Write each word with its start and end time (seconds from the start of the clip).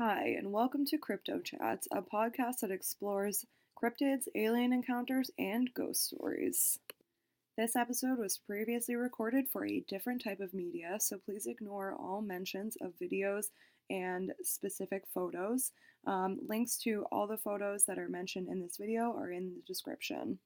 Hi, 0.00 0.36
and 0.38 0.52
welcome 0.52 0.84
to 0.86 0.96
Crypto 0.96 1.40
Chats, 1.40 1.88
a 1.90 2.00
podcast 2.02 2.60
that 2.60 2.70
explores 2.70 3.44
cryptids, 3.76 4.28
alien 4.36 4.72
encounters, 4.72 5.28
and 5.40 5.74
ghost 5.74 6.04
stories. 6.04 6.78
This 7.56 7.74
episode 7.74 8.16
was 8.16 8.38
previously 8.38 8.94
recorded 8.94 9.48
for 9.48 9.66
a 9.66 9.82
different 9.88 10.22
type 10.22 10.38
of 10.38 10.54
media, 10.54 10.98
so 11.00 11.18
please 11.18 11.46
ignore 11.46 11.96
all 11.98 12.22
mentions 12.22 12.76
of 12.80 12.92
videos 13.02 13.46
and 13.90 14.32
specific 14.40 15.02
photos. 15.12 15.72
Um, 16.06 16.38
links 16.46 16.76
to 16.84 17.04
all 17.10 17.26
the 17.26 17.36
photos 17.36 17.84
that 17.86 17.98
are 17.98 18.08
mentioned 18.08 18.46
in 18.48 18.60
this 18.60 18.76
video 18.76 19.16
are 19.18 19.32
in 19.32 19.52
the 19.52 19.62
description. 19.66 20.38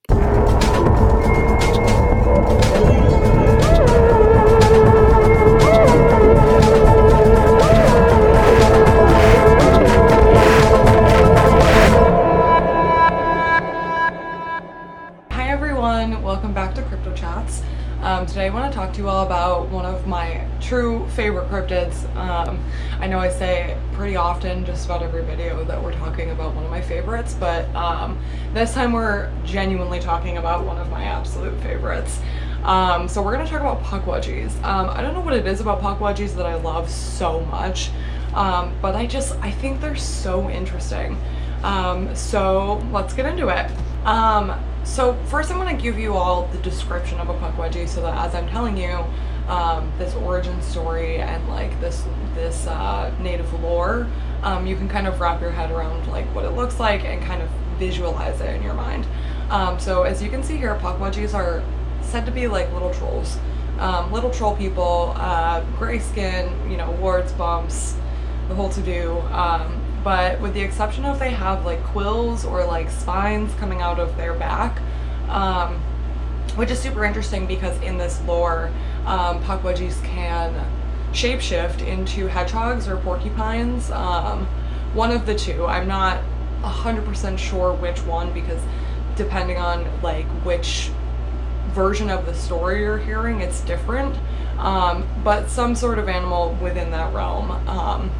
You 19.02 19.08
all 19.08 19.26
about 19.26 19.68
one 19.68 19.84
of 19.84 20.06
my 20.06 20.46
true 20.60 21.04
favorite 21.08 21.50
cryptids. 21.50 22.04
Um, 22.14 22.62
I 23.00 23.08
know 23.08 23.18
I 23.18 23.30
say 23.30 23.76
pretty 23.94 24.14
often, 24.14 24.64
just 24.64 24.84
about 24.84 25.02
every 25.02 25.24
video, 25.24 25.64
that 25.64 25.82
we're 25.82 25.92
talking 25.94 26.30
about 26.30 26.54
one 26.54 26.64
of 26.64 26.70
my 26.70 26.80
favorites, 26.80 27.34
but 27.38 27.64
um, 27.74 28.16
this 28.54 28.74
time 28.74 28.92
we're 28.92 29.28
genuinely 29.44 29.98
talking 29.98 30.38
about 30.38 30.64
one 30.64 30.78
of 30.78 30.88
my 30.88 31.02
absolute 31.02 31.60
favorites. 31.62 32.20
Um, 32.62 33.08
so 33.08 33.20
we're 33.20 33.34
to 33.44 33.50
talk 33.50 33.60
about 33.60 33.82
Pukwudgies. 33.82 34.62
Um, 34.62 34.88
I 34.90 35.02
don't 35.02 35.14
know 35.14 35.20
what 35.20 35.34
it 35.34 35.48
is 35.48 35.60
about 35.60 35.80
Pukwudgies 35.80 36.36
that 36.36 36.46
I 36.46 36.54
love 36.54 36.88
so 36.88 37.40
much, 37.46 37.90
um, 38.34 38.72
but 38.80 38.94
I 38.94 39.06
just, 39.06 39.34
I 39.40 39.50
think 39.50 39.80
they're 39.80 39.96
so 39.96 40.48
interesting. 40.48 41.18
Um, 41.64 42.14
so 42.14 42.76
let's 42.92 43.14
get 43.14 43.26
into 43.26 43.48
it. 43.48 43.68
Um, 44.82 44.86
so 44.86 45.14
first 45.26 45.50
I'm 45.50 45.58
going 45.58 45.74
to 45.74 45.82
give 45.82 45.98
you 45.98 46.14
all 46.14 46.46
the 46.48 46.58
description 46.58 47.18
of 47.20 47.28
a 47.28 47.34
Pukwudgie 47.34 47.88
so 47.88 48.02
that 48.02 48.16
as 48.26 48.34
I'm 48.34 48.48
telling 48.48 48.76
you 48.76 49.04
um, 49.48 49.92
this 49.98 50.14
origin 50.14 50.60
story 50.62 51.18
and 51.18 51.48
like 51.48 51.80
this 51.80 52.04
this 52.34 52.66
uh, 52.66 53.14
native 53.20 53.52
lore, 53.62 54.08
um, 54.42 54.66
you 54.66 54.76
can 54.76 54.88
kind 54.88 55.06
of 55.06 55.20
wrap 55.20 55.40
your 55.40 55.50
head 55.50 55.70
around 55.70 56.06
like 56.08 56.26
what 56.34 56.44
it 56.44 56.50
looks 56.50 56.80
like 56.80 57.04
and 57.04 57.22
kind 57.22 57.42
of 57.42 57.48
visualize 57.78 58.40
it 58.40 58.54
in 58.56 58.62
your 58.62 58.74
mind. 58.74 59.06
Um, 59.50 59.78
so 59.78 60.02
as 60.02 60.22
you 60.22 60.30
can 60.30 60.42
see 60.42 60.56
here, 60.56 60.74
Pukwudgies 60.76 61.34
are 61.34 61.62
said 62.00 62.26
to 62.26 62.32
be 62.32 62.48
like 62.48 62.72
little 62.72 62.92
trolls. 62.92 63.38
Um, 63.78 64.12
little 64.12 64.30
troll 64.30 64.56
people, 64.56 65.12
uh, 65.16 65.64
gray 65.78 65.98
skin, 65.98 66.70
you 66.70 66.76
know, 66.76 66.90
warts, 66.92 67.32
bumps, 67.32 67.96
the 68.48 68.54
whole 68.54 68.68
to-do. 68.68 69.18
But 70.04 70.40
with 70.40 70.54
the 70.54 70.60
exception 70.60 71.04
of 71.04 71.18
they 71.18 71.30
have 71.30 71.64
like 71.64 71.82
quills 71.84 72.44
or 72.44 72.64
like 72.64 72.90
spines 72.90 73.52
coming 73.54 73.80
out 73.80 74.00
of 74.00 74.16
their 74.16 74.34
back, 74.34 74.80
um, 75.28 75.80
which 76.56 76.70
is 76.70 76.78
super 76.78 77.04
interesting 77.04 77.46
because 77.46 77.80
in 77.82 77.98
this 77.98 78.20
lore, 78.26 78.70
um, 79.06 79.42
Pukwudgies 79.44 80.02
can 80.04 80.54
shapeshift 81.12 81.86
into 81.86 82.26
hedgehogs 82.26 82.88
or 82.88 82.96
porcupines. 82.96 83.90
Um, 83.90 84.46
one 84.94 85.10
of 85.10 85.26
the 85.26 85.34
two. 85.34 85.66
I'm 85.66 85.86
not 85.86 86.22
100% 86.62 87.38
sure 87.38 87.72
which 87.74 88.00
one 88.02 88.32
because 88.32 88.60
depending 89.16 89.58
on 89.58 89.86
like 90.02 90.26
which 90.44 90.90
version 91.68 92.10
of 92.10 92.26
the 92.26 92.34
story 92.34 92.80
you're 92.80 92.98
hearing, 92.98 93.40
it's 93.40 93.60
different. 93.62 94.16
Um, 94.58 95.06
but 95.24 95.48
some 95.48 95.74
sort 95.74 95.98
of 95.98 96.08
animal 96.08 96.56
within 96.60 96.90
that 96.90 97.12
realm. 97.14 97.50
Um, 97.68 98.10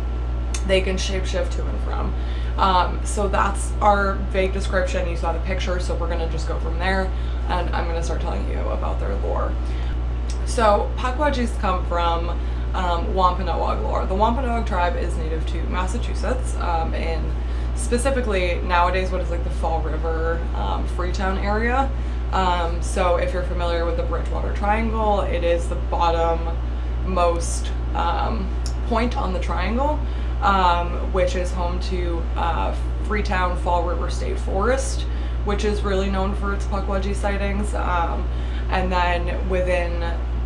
they 0.66 0.80
can 0.80 0.96
shapeshift 0.96 1.50
to 1.52 1.66
and 1.66 1.80
from. 1.80 2.14
Um, 2.56 3.00
so 3.04 3.28
that's 3.28 3.72
our 3.80 4.14
vague 4.30 4.52
description. 4.52 5.08
You 5.08 5.16
saw 5.16 5.32
the 5.32 5.40
picture, 5.40 5.80
so 5.80 5.94
we're 5.94 6.08
gonna 6.08 6.30
just 6.30 6.48
go 6.48 6.58
from 6.60 6.78
there, 6.78 7.10
and 7.48 7.68
I'm 7.70 7.86
gonna 7.86 8.02
start 8.02 8.20
telling 8.20 8.48
you 8.50 8.58
about 8.68 9.00
their 9.00 9.14
lore. 9.16 9.52
So 10.44 10.90
Pukwudgies 10.96 11.58
come 11.60 11.86
from 11.86 12.38
um, 12.74 13.14
Wampanoag 13.14 13.82
lore. 13.82 14.06
The 14.06 14.14
Wampanoag 14.14 14.66
tribe 14.66 14.96
is 14.96 15.16
native 15.16 15.46
to 15.48 15.62
Massachusetts, 15.64 16.56
um, 16.56 16.94
and 16.94 17.24
specifically 17.74 18.60
nowadays 18.62 19.10
what 19.10 19.20
is 19.20 19.30
like 19.30 19.44
the 19.44 19.50
Fall 19.50 19.80
River, 19.80 20.46
um, 20.54 20.86
Freetown 20.88 21.38
area. 21.38 21.90
Um, 22.32 22.80
so 22.82 23.16
if 23.16 23.32
you're 23.32 23.42
familiar 23.42 23.84
with 23.84 23.98
the 23.98 24.02
Bridgewater 24.04 24.54
Triangle, 24.54 25.20
it 25.20 25.44
is 25.44 25.68
the 25.68 25.74
bottom 25.74 26.56
most 27.06 27.70
um, 27.94 28.48
point 28.88 29.16
on 29.16 29.32
the 29.32 29.40
triangle 29.40 29.98
um, 30.42 31.12
which 31.12 31.36
is 31.36 31.50
home 31.52 31.80
to 31.80 32.22
uh, 32.36 32.74
Freetown 33.04 33.56
Fall 33.58 33.84
River 33.84 34.10
State 34.10 34.38
Forest, 34.38 35.02
which 35.44 35.64
is 35.64 35.82
really 35.82 36.10
known 36.10 36.34
for 36.34 36.54
its 36.54 36.64
Pukwudgie 36.66 37.14
sightings. 37.14 37.74
Um, 37.74 38.28
and 38.70 38.90
then 38.90 39.48
within 39.48 40.00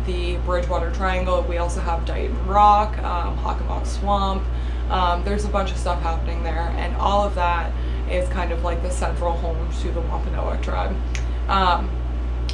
the 0.05 0.37
Bridgewater 0.37 0.91
Triangle, 0.91 1.41
we 1.43 1.57
also 1.57 1.81
have 1.81 2.05
Dighton 2.05 2.47
Rock, 2.47 2.97
um, 2.99 3.37
Hockomock 3.37 3.85
Swamp. 3.85 4.43
Um, 4.89 5.23
there's 5.23 5.45
a 5.45 5.49
bunch 5.49 5.71
of 5.71 5.77
stuff 5.77 6.01
happening 6.01 6.43
there, 6.43 6.73
and 6.77 6.95
all 6.95 7.25
of 7.25 7.35
that 7.35 7.71
is 8.09 8.27
kind 8.29 8.51
of 8.51 8.63
like 8.63 8.81
the 8.81 8.89
central 8.89 9.33
home 9.33 9.69
to 9.81 9.91
the 9.91 10.01
Wampanoag 10.01 10.61
tribe. 10.61 10.95
Um, 11.49 11.89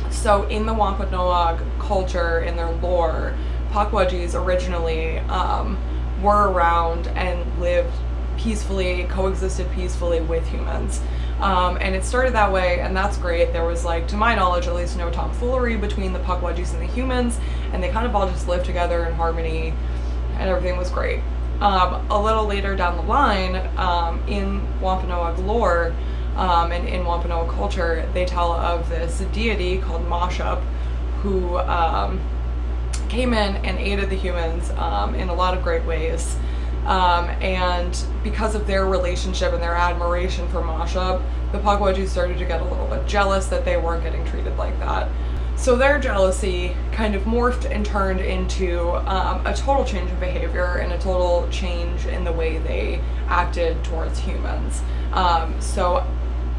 so 0.09 0.43
in 0.47 0.65
the 0.65 0.73
Wampanoag 0.73 1.61
culture, 1.79 2.39
in 2.39 2.55
their 2.55 2.71
lore, 2.71 3.35
Pukwudgies 3.71 4.33
originally 4.33 5.19
um, 5.19 5.77
were 6.23 6.49
around 6.49 7.07
and 7.07 7.59
lived 7.59 7.93
peacefully, 8.37 9.05
coexisted 9.09 9.69
peacefully 9.73 10.21
with 10.21 10.47
humans. 10.47 11.01
Um, 11.39 11.77
and 11.81 11.93
it 11.93 12.05
started 12.05 12.33
that 12.33 12.51
way, 12.51 12.79
and 12.79 12.95
that's 12.95 13.17
great. 13.17 13.51
There 13.51 13.65
was, 13.65 13.83
like, 13.83 14.07
to 14.09 14.15
my 14.15 14.33
knowledge, 14.33 14.67
at 14.67 14.75
least 14.75 14.97
no 14.97 15.11
tomfoolery 15.11 15.75
between 15.75 16.13
the 16.13 16.19
Pukwudgies 16.19 16.73
and 16.73 16.81
the 16.81 16.91
humans, 16.93 17.39
and 17.73 17.83
they 17.83 17.89
kind 17.89 18.05
of 18.05 18.15
all 18.15 18.27
just 18.27 18.47
lived 18.47 18.65
together 18.65 19.05
in 19.05 19.13
harmony, 19.13 19.73
and 20.37 20.49
everything 20.49 20.77
was 20.77 20.89
great. 20.89 21.19
Um, 21.59 22.09
a 22.09 22.21
little 22.21 22.45
later 22.45 22.75
down 22.75 22.97
the 22.97 23.03
line, 23.03 23.55
um, 23.77 24.23
in 24.27 24.61
Wampanoag 24.79 25.39
lore 25.39 25.93
um, 26.35 26.71
and 26.71 26.87
in 26.87 27.05
Wampanoag 27.05 27.49
culture, 27.49 28.09
they 28.13 28.25
tell 28.25 28.53
of 28.53 28.89
this 28.89 29.19
deity 29.33 29.77
called 29.77 30.07
Maushop, 30.07 30.61
who 31.21 31.57
um, 31.57 32.19
came 33.13 33.33
in 33.33 33.55
and 33.57 33.77
aided 33.77 34.09
the 34.09 34.15
humans 34.15 34.71
um, 34.71 35.13
in 35.13 35.29
a 35.29 35.33
lot 35.33 35.55
of 35.55 35.63
great 35.63 35.85
ways. 35.85 36.35
Um, 36.85 37.29
and 37.41 37.97
because 38.23 38.55
of 38.55 38.65
their 38.67 38.87
relationship 38.87 39.53
and 39.53 39.61
their 39.61 39.75
admiration 39.75 40.47
for 40.49 40.61
Maushop, 40.61 41.21
the 41.51 41.59
Pukwudgies 41.59 42.07
started 42.07 42.39
to 42.39 42.45
get 42.45 42.59
a 42.59 42.63
little 42.63 42.87
bit 42.87 43.07
jealous 43.07 43.45
that 43.47 43.63
they 43.63 43.77
weren't 43.77 44.03
getting 44.03 44.25
treated 44.25 44.57
like 44.57 44.77
that. 44.79 45.09
So 45.55 45.75
their 45.75 45.99
jealousy 45.99 46.75
kind 46.91 47.13
of 47.13 47.21
morphed 47.23 47.69
and 47.69 47.85
turned 47.85 48.19
into 48.19 48.89
um, 49.07 49.45
a 49.45 49.53
total 49.53 49.85
change 49.85 50.09
in 50.09 50.19
behavior 50.19 50.77
and 50.77 50.91
a 50.91 50.97
total 50.97 51.47
change 51.51 52.07
in 52.07 52.23
the 52.23 52.31
way 52.33 52.57
they 52.57 52.99
acted 53.27 53.81
towards 53.83 54.17
humans. 54.19 54.81
Um, 55.13 55.61
so 55.61 56.05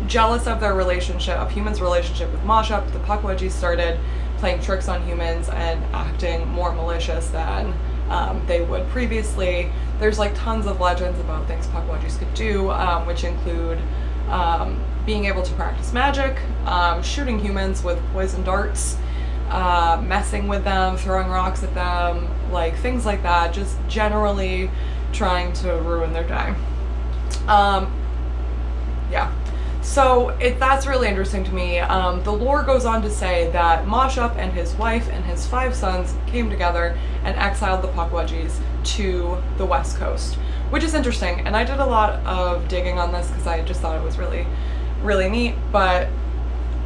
jealous 0.06 0.46
of 0.46 0.60
their 0.60 0.74
relationship, 0.74 1.36
of 1.36 1.50
humans' 1.50 1.80
relationship 1.80 2.30
with 2.30 2.40
Maushop, 2.42 2.90
the 2.92 3.00
Pukwudgies 3.00 3.50
started 3.50 3.98
playing 4.44 4.60
tricks 4.60 4.88
on 4.88 5.02
humans 5.06 5.48
and 5.48 5.82
acting 5.94 6.46
more 6.48 6.70
malicious 6.70 7.28
than 7.28 7.72
um, 8.10 8.44
they 8.46 8.60
would 8.60 8.86
previously. 8.90 9.72
There's 9.98 10.18
like 10.18 10.34
tons 10.34 10.66
of 10.66 10.80
legends 10.80 11.18
about 11.18 11.48
things 11.48 11.66
Pukwudgies 11.68 12.18
could 12.18 12.34
do, 12.34 12.70
um, 12.70 13.06
which 13.06 13.24
include 13.24 13.78
um, 14.28 14.78
being 15.06 15.24
able 15.24 15.42
to 15.42 15.54
practice 15.54 15.94
magic, 15.94 16.36
um, 16.66 17.02
shooting 17.02 17.38
humans 17.38 17.82
with 17.82 17.98
poison 18.12 18.44
darts, 18.44 18.98
uh, 19.48 19.98
messing 20.06 20.46
with 20.46 20.62
them, 20.62 20.98
throwing 20.98 21.28
rocks 21.28 21.62
at 21.62 21.72
them, 21.72 22.28
like 22.52 22.76
things 22.76 23.06
like 23.06 23.22
that, 23.22 23.54
just 23.54 23.78
generally 23.88 24.70
trying 25.14 25.54
to 25.54 25.72
ruin 25.76 26.12
their 26.12 26.28
day. 26.28 26.54
Um, 27.48 27.90
yeah. 29.10 29.32
So 29.84 30.30
it, 30.40 30.58
that's 30.58 30.86
really 30.86 31.08
interesting 31.08 31.44
to 31.44 31.54
me. 31.54 31.78
Um, 31.78 32.22
the 32.24 32.32
lore 32.32 32.62
goes 32.62 32.86
on 32.86 33.02
to 33.02 33.10
say 33.10 33.50
that 33.50 33.84
Maushop 33.84 34.34
and 34.36 34.50
his 34.52 34.74
wife 34.74 35.08
and 35.10 35.22
his 35.24 35.46
five 35.46 35.74
sons 35.74 36.14
came 36.26 36.48
together 36.48 36.98
and 37.22 37.36
exiled 37.36 37.82
the 37.82 37.88
Pukwudgies 37.88 38.58
to 38.96 39.36
the 39.58 39.64
west 39.64 39.98
coast, 39.98 40.36
which 40.70 40.82
is 40.82 40.94
interesting. 40.94 41.40
And 41.46 41.54
I 41.54 41.64
did 41.64 41.80
a 41.80 41.86
lot 41.86 42.14
of 42.26 42.66
digging 42.66 42.98
on 42.98 43.12
this 43.12 43.28
because 43.28 43.46
I 43.46 43.62
just 43.62 43.82
thought 43.82 43.96
it 43.96 44.02
was 44.02 44.18
really, 44.18 44.46
really 45.02 45.28
neat. 45.28 45.54
But 45.70 46.08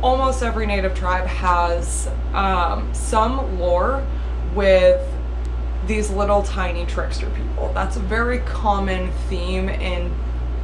almost 0.03 0.43
every 0.43 0.67
native 0.67 0.95
tribe 0.95 1.27
has 1.27 2.11
um, 2.35 2.93
some 2.93 3.61
lore 3.61 4.05
with 4.57 5.01
these 5.87 6.11
little 6.11 6.43
tiny 6.43 6.85
trickster 6.85 7.31
people. 7.31 7.73
That's 7.75 7.97
a 7.97 8.01
very 8.01 8.41
common 8.41 9.13
theme 9.29 9.69
in 9.69 10.13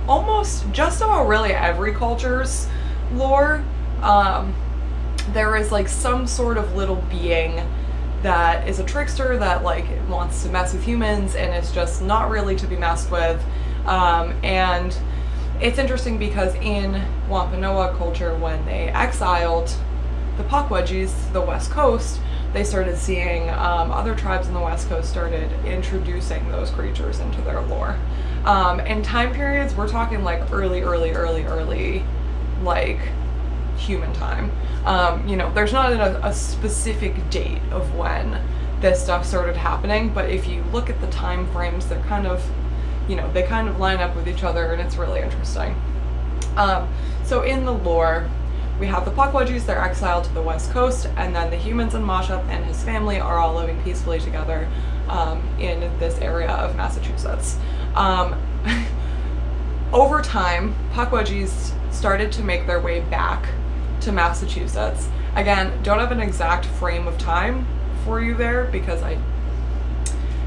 almost 0.09 0.71
just 0.73 1.01
about 1.01 1.27
really 1.27 1.53
every 1.53 1.93
culture's 1.93 2.69
lore. 3.13 3.65
Um, 4.03 4.55
there 5.33 5.57
is 5.57 5.73
like 5.73 5.89
some 5.89 6.27
sort 6.27 6.59
of 6.59 6.75
little 6.75 7.03
being 7.11 7.67
that 8.23 8.67
is 8.67 8.79
a 8.79 8.85
trickster 8.85 9.37
that 9.39 9.63
like 9.63 9.87
wants 10.09 10.43
to 10.43 10.49
mess 10.49 10.73
with 10.73 10.83
humans 10.83 11.35
and 11.35 11.55
is 11.55 11.71
just 11.73 12.03
not 12.03 12.31
really 12.31 12.57
to 12.57 12.67
be 12.67 12.77
messed 12.77 13.11
with. 13.11 13.43
Um, 13.87 14.33
and 14.43 14.97
it's 15.61 15.79
interesting 15.79 16.19
because 16.19 16.55
in 16.57 17.03
Wampanoag 17.29 17.97
culture, 17.97 18.35
when 18.37 18.65
they 18.67 18.89
exiled 18.89 19.75
the 20.37 20.43
Pukwudgies 20.45 21.27
to 21.27 21.33
the 21.33 21.41
west 21.41 21.71
coast, 21.71 22.21
they 22.53 22.65
started 22.65 22.97
seeing 22.97 23.51
um, 23.51 23.91
other 23.91 24.15
tribes 24.15 24.49
in 24.49 24.55
the 24.55 24.61
west 24.61 24.89
coast 24.89 25.11
started 25.11 25.51
introducing 25.65 26.49
those 26.51 26.71
creatures 26.71 27.21
into 27.21 27.41
their 27.43 27.61
lore. 27.63 27.99
Um, 28.45 28.81
and 28.81 29.05
time 29.05 29.33
periods, 29.33 29.75
we're 29.75 29.89
talking 29.89 30.23
like 30.23 30.53
early, 30.53 30.83
early, 30.83 31.13
early, 31.13 31.45
early, 31.45 32.05
like 32.63 33.01
human 33.77 34.13
time. 34.13 34.51
Um, 34.85 35.27
you 35.27 35.37
know, 35.37 35.53
there's 35.55 35.73
not 35.73 35.93
a, 35.93 36.27
a 36.27 36.33
specific 36.33 37.31
date 37.31 37.63
of 37.71 37.95
when 37.95 38.41
this 38.81 39.03
stuff 39.03 39.25
started 39.25 39.57
happening, 39.57 40.11
but 40.11 40.29
if 40.29 40.47
you 40.47 40.63
look 40.65 40.91
at 40.91 41.01
the 41.01 41.07
time 41.07 41.51
frames, 41.53 41.87
they're 41.89 42.03
kind 42.03 42.27
of, 42.27 42.45
you 43.09 43.17
know, 43.17 43.33
they 43.33 43.43
kind 43.43 43.67
of 43.67 43.79
line 43.81 44.01
up 44.01 44.15
with 44.15 44.29
each 44.29 44.45
other, 44.45 44.73
and 44.73 44.83
it's 44.83 44.97
really 44.97 45.21
interesting. 45.21 45.75
Um, 46.57 46.93
so 47.25 47.43
in 47.43 47.65
the 47.65 47.73
lore, 47.73 48.29
we 48.79 48.87
have 48.87 49.05
the 49.07 49.11
Pukwudgies, 49.11 49.65
they're 49.65 49.81
exiled 49.81 50.25
to 50.25 50.35
the 50.35 50.43
west 50.43 50.71
coast, 50.71 51.09
and 51.17 51.35
then 51.35 51.51
the 51.51 51.57
humans 51.57 51.95
and 51.95 52.05
Maushop 52.05 52.47
and 52.49 52.65
his 52.67 52.83
family 52.83 53.19
are 53.19 53.39
all 53.39 53.55
living 53.55 53.81
peacefully 53.83 54.21
together 54.21 54.69
um, 55.09 55.43
in 55.59 55.81
this 55.99 56.19
area 56.19 56.51
of 56.51 56.77
Massachusetts. 56.77 57.57
Um, 57.95 58.35
over 59.93 60.21
time, 60.21 60.75
Pukwudgies 60.93 61.73
started 61.93 62.33
to 62.33 62.43
make 62.43 62.67
their 62.67 62.81
way 62.81 63.01
back 63.01 63.49
to 64.01 64.13
Massachusetts. 64.13 65.09
Again, 65.35 65.83
don't 65.83 65.99
have 65.99 66.13
an 66.13 66.21
exact 66.21 66.67
frame 66.67 67.07
of 67.07 67.19
time 67.19 67.67
for 68.05 68.21
you 68.21 68.35
there 68.35 68.65
because 68.65 69.03
I 69.03 69.19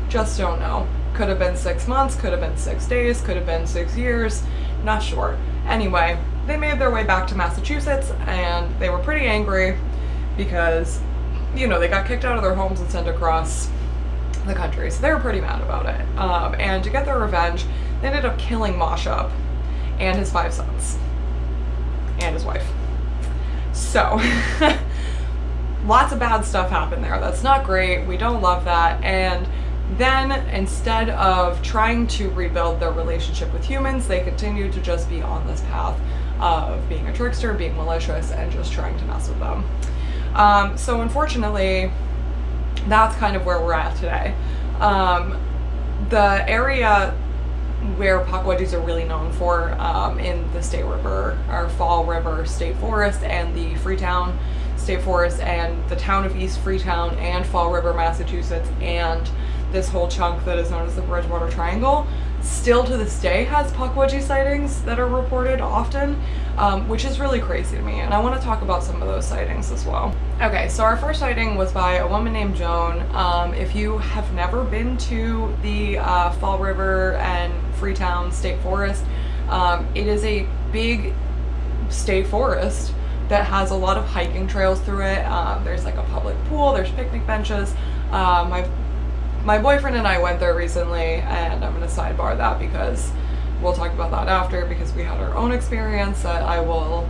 just 0.09 0.37
don't 0.37 0.59
know. 0.59 0.87
Could 1.13 1.29
have 1.29 1.39
been 1.39 1.57
six 1.57 1.87
months, 1.87 2.15
could 2.15 2.31
have 2.31 2.39
been 2.39 2.57
six 2.57 2.85
days, 2.85 3.21
could 3.21 3.35
have 3.35 3.45
been 3.45 3.65
six 3.65 3.97
years, 3.97 4.43
not 4.83 5.01
sure. 5.01 5.37
Anyway, 5.65 6.17
they 6.45 6.57
made 6.57 6.79
their 6.79 6.91
way 6.91 7.03
back 7.03 7.27
to 7.27 7.35
Massachusetts 7.35 8.11
and 8.27 8.79
they 8.79 8.89
were 8.89 8.99
pretty 8.99 9.25
angry 9.25 9.77
because, 10.37 11.01
you 11.55 11.67
know, 11.67 11.79
they 11.79 11.87
got 11.87 12.05
kicked 12.05 12.23
out 12.23 12.37
of 12.37 12.43
their 12.43 12.55
homes 12.55 12.79
and 12.79 12.89
sent 12.89 13.07
across 13.07 13.69
the 14.47 14.55
country. 14.55 14.89
So 14.91 15.01
they 15.01 15.13
were 15.13 15.19
pretty 15.19 15.41
mad 15.41 15.61
about 15.61 15.85
it. 15.85 16.01
Um, 16.17 16.55
and 16.59 16.83
to 16.83 16.89
get 16.89 17.05
their 17.05 17.19
revenge, 17.19 17.65
they 18.01 18.07
ended 18.07 18.25
up 18.25 18.37
killing 18.37 18.73
Maushop 18.73 19.31
and 19.99 20.17
his 20.17 20.31
five 20.31 20.53
sons 20.53 20.97
and 22.19 22.33
his 22.33 22.43
wife. 22.43 22.67
So, 23.73 24.19
lots 25.85 26.11
of 26.11 26.19
bad 26.19 26.43
stuff 26.43 26.69
happened 26.69 27.03
there. 27.03 27.19
That's 27.19 27.43
not 27.43 27.63
great. 27.63 28.05
We 28.05 28.17
don't 28.17 28.41
love 28.41 28.65
that. 28.65 29.03
And 29.03 29.47
then 29.97 30.31
instead 30.49 31.09
of 31.11 31.61
trying 31.61 32.07
to 32.07 32.29
rebuild 32.31 32.79
their 32.79 32.91
relationship 32.91 33.53
with 33.53 33.63
humans, 33.63 34.07
they 34.07 34.21
continue 34.21 34.71
to 34.71 34.81
just 34.81 35.09
be 35.09 35.21
on 35.21 35.45
this 35.47 35.61
path 35.61 35.99
of 36.39 36.87
being 36.89 37.07
a 37.07 37.13
trickster, 37.13 37.53
being 37.53 37.75
malicious, 37.75 38.31
and 38.31 38.51
just 38.51 38.73
trying 38.73 38.97
to 38.97 39.05
mess 39.05 39.29
with 39.29 39.39
them. 39.39 39.65
Um, 40.35 40.77
so 40.77 41.01
unfortunately, 41.01 41.91
that's 42.91 43.15
kind 43.17 43.35
of 43.35 43.45
where 43.45 43.59
we're 43.59 43.73
at 43.73 43.95
today. 43.95 44.35
Um, 44.79 45.37
the 46.09 46.49
area 46.49 47.11
where 47.95 48.19
Pukwudgies 48.21 48.73
are 48.73 48.79
really 48.79 49.03
known 49.03 49.31
for 49.33 49.71
um, 49.79 50.19
in 50.19 50.51
the 50.53 50.61
State 50.61 50.85
River, 50.85 51.37
or 51.49 51.69
Fall 51.69 52.05
River 52.05 52.45
State 52.45 52.75
Forest, 52.77 53.23
and 53.23 53.55
the 53.55 53.75
Freetown 53.75 54.37
State 54.77 55.01
Forest, 55.01 55.39
and 55.41 55.87
the 55.89 55.95
town 55.95 56.25
of 56.25 56.35
East 56.35 56.59
Freetown, 56.59 57.15
and 57.17 57.45
Fall 57.45 57.71
River, 57.71 57.93
Massachusetts, 57.93 58.69
and 58.81 59.29
this 59.71 59.89
whole 59.89 60.07
chunk 60.07 60.43
that 60.45 60.57
is 60.57 60.71
known 60.71 60.87
as 60.87 60.95
the 60.95 61.01
Bridgewater 61.01 61.49
Triangle 61.49 62.07
still 62.47 62.83
to 62.83 62.97
this 62.97 63.19
day 63.19 63.43
has 63.45 63.71
Pukwudgie 63.73 64.21
sightings 64.21 64.81
that 64.83 64.99
are 64.99 65.07
reported 65.07 65.61
often, 65.61 66.19
um, 66.57 66.87
which 66.87 67.05
is 67.05 67.19
really 67.19 67.39
crazy 67.39 67.75
to 67.75 67.81
me. 67.81 67.99
And 67.99 68.13
I 68.13 68.19
want 68.19 68.39
to 68.39 68.41
talk 68.45 68.61
about 68.61 68.83
some 68.83 69.01
of 69.01 69.07
those 69.07 69.25
sightings 69.25 69.71
as 69.71 69.85
well. 69.85 70.15
Okay, 70.41 70.69
so 70.69 70.83
our 70.83 70.97
first 70.97 71.19
sighting 71.19 71.55
was 71.55 71.71
by 71.71 71.95
a 71.95 72.07
woman 72.07 72.33
named 72.33 72.55
Joan. 72.55 73.03
Um, 73.15 73.53
if 73.53 73.75
you 73.75 73.97
have 73.97 74.33
never 74.33 74.63
been 74.63 74.97
to 74.97 75.55
the 75.61 75.97
uh, 75.97 76.31
Fall 76.31 76.57
River 76.57 77.15
and 77.15 77.53
Freetown 77.75 78.31
State 78.31 78.59
Forest, 78.61 79.03
um, 79.49 79.87
it 79.93 80.07
is 80.07 80.23
a 80.23 80.47
big 80.71 81.13
state 81.89 82.27
forest 82.27 82.93
that 83.29 83.45
has 83.45 83.71
a 83.71 83.75
lot 83.75 83.97
of 83.97 84.05
hiking 84.05 84.47
trails 84.47 84.79
through 84.81 85.05
it. 85.05 85.19
Um, 85.25 85.63
there's 85.63 85.85
like 85.85 85.95
a 85.95 86.03
public 86.03 86.37
pool, 86.45 86.73
there's 86.73 86.91
picnic 86.91 87.25
benches. 87.27 87.73
Uh, 88.11 88.45
my 88.49 88.67
my 89.47 89.57
boyfriend 89.57 89.95
and 89.95 90.05
I 90.05 90.21
went 90.21 90.41
there 90.41 90.53
recently, 90.53 91.21
and 91.23 91.63
I'm 91.63 91.73
going 91.73 91.87
to 91.87 91.95
sidebar 91.95 92.35
that 92.35 92.59
because 92.59 93.09
we'll 93.61 93.71
talk 93.71 93.93
about 93.93 94.11
that 94.11 94.27
after 94.27 94.65
because 94.65 94.91
we 94.91 95.03
had 95.03 95.21
our 95.21 95.33
own 95.35 95.53
experience 95.53 96.21
that 96.23 96.43
I 96.43 96.59
will 96.59 97.09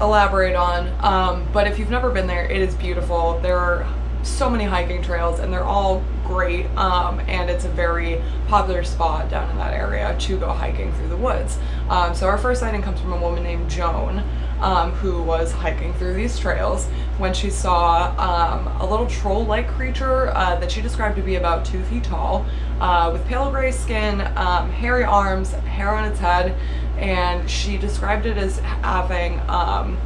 elaborate 0.00 0.56
on. 0.56 0.90
Um, 1.04 1.46
but 1.52 1.66
if 1.66 1.78
you've 1.78 1.90
never 1.90 2.10
been 2.10 2.26
there, 2.26 2.46
it 2.46 2.62
is 2.62 2.74
beautiful. 2.74 3.38
There 3.40 3.58
are 3.58 3.86
so 4.22 4.48
many 4.48 4.64
hiking 4.64 5.02
trails, 5.02 5.38
and 5.38 5.52
they're 5.52 5.64
all 5.64 6.02
great. 6.24 6.64
Um, 6.78 7.20
and 7.28 7.50
it's 7.50 7.66
a 7.66 7.68
very 7.68 8.22
popular 8.48 8.82
spot 8.82 9.28
down 9.28 9.50
in 9.50 9.58
that 9.58 9.74
area 9.74 10.16
to 10.18 10.38
go 10.38 10.48
hiking 10.48 10.94
through 10.94 11.08
the 11.08 11.16
woods. 11.18 11.58
Um, 11.90 12.14
so 12.14 12.26
our 12.26 12.38
first 12.38 12.60
sighting 12.60 12.80
comes 12.80 13.02
from 13.02 13.12
a 13.12 13.20
woman 13.20 13.42
named 13.42 13.68
Joan 13.68 14.24
um, 14.64 14.92
who 14.92 15.22
was 15.22 15.52
hiking 15.52 15.92
through 15.94 16.14
these 16.14 16.38
trails 16.38 16.86
when 17.18 17.34
she 17.34 17.50
saw 17.50 18.14
um, 18.18 18.66
a 18.80 18.90
little 18.90 19.06
troll-like 19.06 19.68
creature 19.68 20.30
uh, 20.34 20.56
that 20.56 20.72
she 20.72 20.80
described 20.80 21.16
to 21.16 21.22
be 21.22 21.36
about 21.36 21.66
two 21.66 21.82
feet 21.84 22.02
tall, 22.02 22.46
uh, 22.80 23.10
with 23.12 23.24
pale 23.26 23.50
gray 23.50 23.70
skin, 23.70 24.22
um, 24.36 24.70
hairy 24.70 25.04
arms, 25.04 25.52
hair 25.52 25.90
on 25.94 26.04
its 26.06 26.18
head, 26.18 26.56
and 26.96 27.48
she 27.48 27.76
described 27.76 28.24
it 28.24 28.38
as 28.38 28.58
having 28.58 29.38
um, 29.48 29.98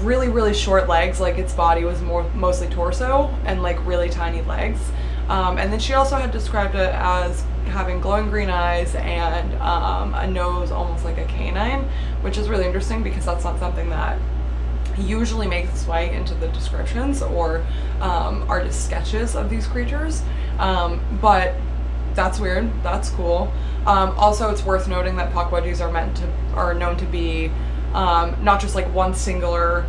really, 0.00 0.28
really 0.28 0.52
short 0.52 0.86
legs, 0.86 1.18
like 1.18 1.38
its 1.38 1.54
body 1.54 1.84
was 1.84 2.02
more 2.02 2.22
mostly 2.34 2.68
torso, 2.68 3.34
and 3.46 3.62
like 3.62 3.84
really 3.86 4.10
tiny 4.10 4.42
legs. 4.42 4.78
Um, 5.28 5.56
and 5.56 5.72
then 5.72 5.80
she 5.80 5.94
also 5.94 6.16
had 6.16 6.30
described 6.30 6.74
it 6.74 6.94
as 6.94 7.44
having 7.66 8.00
glowing 8.00 8.30
green 8.30 8.50
eyes 8.50 8.94
and 8.94 9.54
um, 9.60 10.14
a 10.14 10.26
nose 10.26 10.70
almost 10.70 11.04
like 11.04 11.18
a 11.18 11.24
canine, 11.24 11.88
which 12.20 12.38
is 12.38 12.48
really 12.48 12.66
interesting 12.66 13.02
because 13.02 13.24
that's 13.24 13.44
not 13.44 13.58
something 13.58 13.90
that 13.90 14.18
usually 14.98 15.46
makes 15.46 15.70
its 15.70 15.86
way 15.86 16.14
into 16.14 16.34
the 16.34 16.48
descriptions 16.48 17.22
or 17.22 17.64
um, 18.00 18.44
artist 18.48 18.84
sketches 18.84 19.34
of 19.34 19.50
these 19.50 19.66
creatures. 19.66 20.22
Um, 20.58 21.00
but 21.20 21.54
that's 22.14 22.38
weird. 22.38 22.70
That's 22.82 23.10
cool. 23.10 23.52
Um, 23.86 24.10
also, 24.16 24.50
it's 24.50 24.64
worth 24.64 24.88
noting 24.88 25.16
that 25.16 25.32
Pukwudgies 25.32 25.80
are 25.80 25.90
meant 25.90 26.16
to 26.18 26.28
are 26.54 26.74
known 26.74 26.96
to 26.98 27.04
be 27.06 27.50
um, 27.92 28.36
not 28.42 28.60
just 28.60 28.74
like 28.74 28.92
one 28.94 29.14
singular 29.14 29.84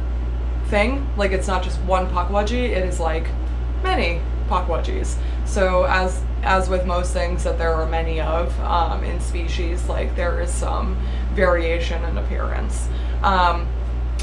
thing. 0.68 1.08
Like 1.18 1.32
it's 1.32 1.48
not 1.48 1.64
just 1.64 1.80
one 1.82 2.08
Pukwudgie. 2.08 2.70
It 2.70 2.86
is 2.86 3.00
like 3.00 3.28
many 3.84 4.22
Pukwudgies. 4.50 5.18
So 5.46 5.84
as 5.84 6.22
as 6.46 6.70
with 6.70 6.86
most 6.86 7.12
things 7.12 7.44
that 7.44 7.58
there 7.58 7.74
are 7.74 7.86
many 7.88 8.22
of 8.22 8.58
um, 8.62 9.04
in 9.04 9.20
species, 9.20 9.90
like 9.90 10.16
there 10.16 10.40
is 10.40 10.52
some 10.52 10.98
variation 11.34 12.04
in 12.06 12.18
appearance. 12.18 12.88
Um, 13.24 13.68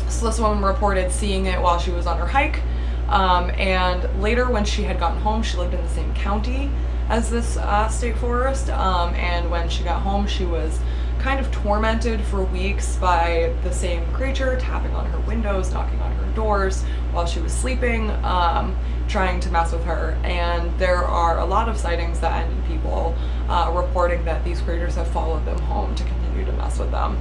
so 0.09 0.27
this 0.27 0.39
woman 0.39 0.65
reported 0.65 1.11
seeing 1.11 1.47
it 1.47 1.61
while 1.61 1.79
she 1.79 1.91
was 1.91 2.07
on 2.07 2.19
her 2.19 2.27
hike, 2.27 2.61
um, 3.09 3.51
and 3.59 4.23
later 4.23 4.49
when 4.51 4.65
she 4.65 4.85
had 4.85 4.99
gotten 4.99 5.21
home, 5.21 5.43
she 5.43 5.57
lived 5.57 5.75
in 5.75 5.83
the 5.83 5.89
same 5.89 6.15
county 6.15 6.71
as 7.09 7.29
this 7.29 7.57
uh, 7.57 7.89
state 7.89 8.17
forest, 8.17 8.71
um, 8.71 9.15
and 9.17 9.51
when 9.51 9.69
she 9.69 9.83
got 9.83 10.01
home, 10.01 10.27
she 10.27 10.45
was 10.45 10.79
kind 11.19 11.39
of 11.39 11.51
tormented 11.53 12.21
for 12.21 12.43
weeks 12.45 12.97
by 12.97 13.55
the 13.63 13.73
same 13.73 14.05
creature 14.13 14.59
tapping 14.59 14.93
on 14.93 15.07
her 15.07 15.21
windows, 15.21 15.73
knocking 15.73 16.01
on 16.01 16.13
her 16.13 16.35
doors 16.35 16.83
while 17.13 17.27
she 17.27 17.41
was 17.41 17.53
sleeping. 17.53 18.11
Um, 18.25 18.77
trying 19.09 19.41
to 19.41 19.51
mess 19.51 19.73
with 19.73 19.85
her. 19.85 20.19
And 20.25 20.79
there 20.79 21.05
are 21.05 21.39
a 21.39 21.45
lot 21.45 21.69
of 21.69 21.77
sightings 21.77 22.21
that 22.21 22.45
end 22.45 22.53
in 22.53 22.63
people 22.65 23.15
uh, 23.49 23.71
reporting 23.75 24.25
that 24.25 24.45
these 24.45 24.61
creatures 24.61 24.95
have 24.95 25.09
followed 25.09 25.45
them 25.45 25.59
home 25.59 25.95
to 25.95 26.05
continue 26.05 26.45
to 26.45 26.53
mess 26.53 26.79
with 26.79 26.91
them. 26.91 27.19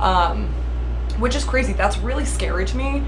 Um, 0.00 0.54
which 1.18 1.34
is 1.34 1.44
crazy. 1.44 1.72
That's 1.72 1.98
really 1.98 2.24
scary 2.24 2.64
to 2.66 2.76
me 2.76 3.02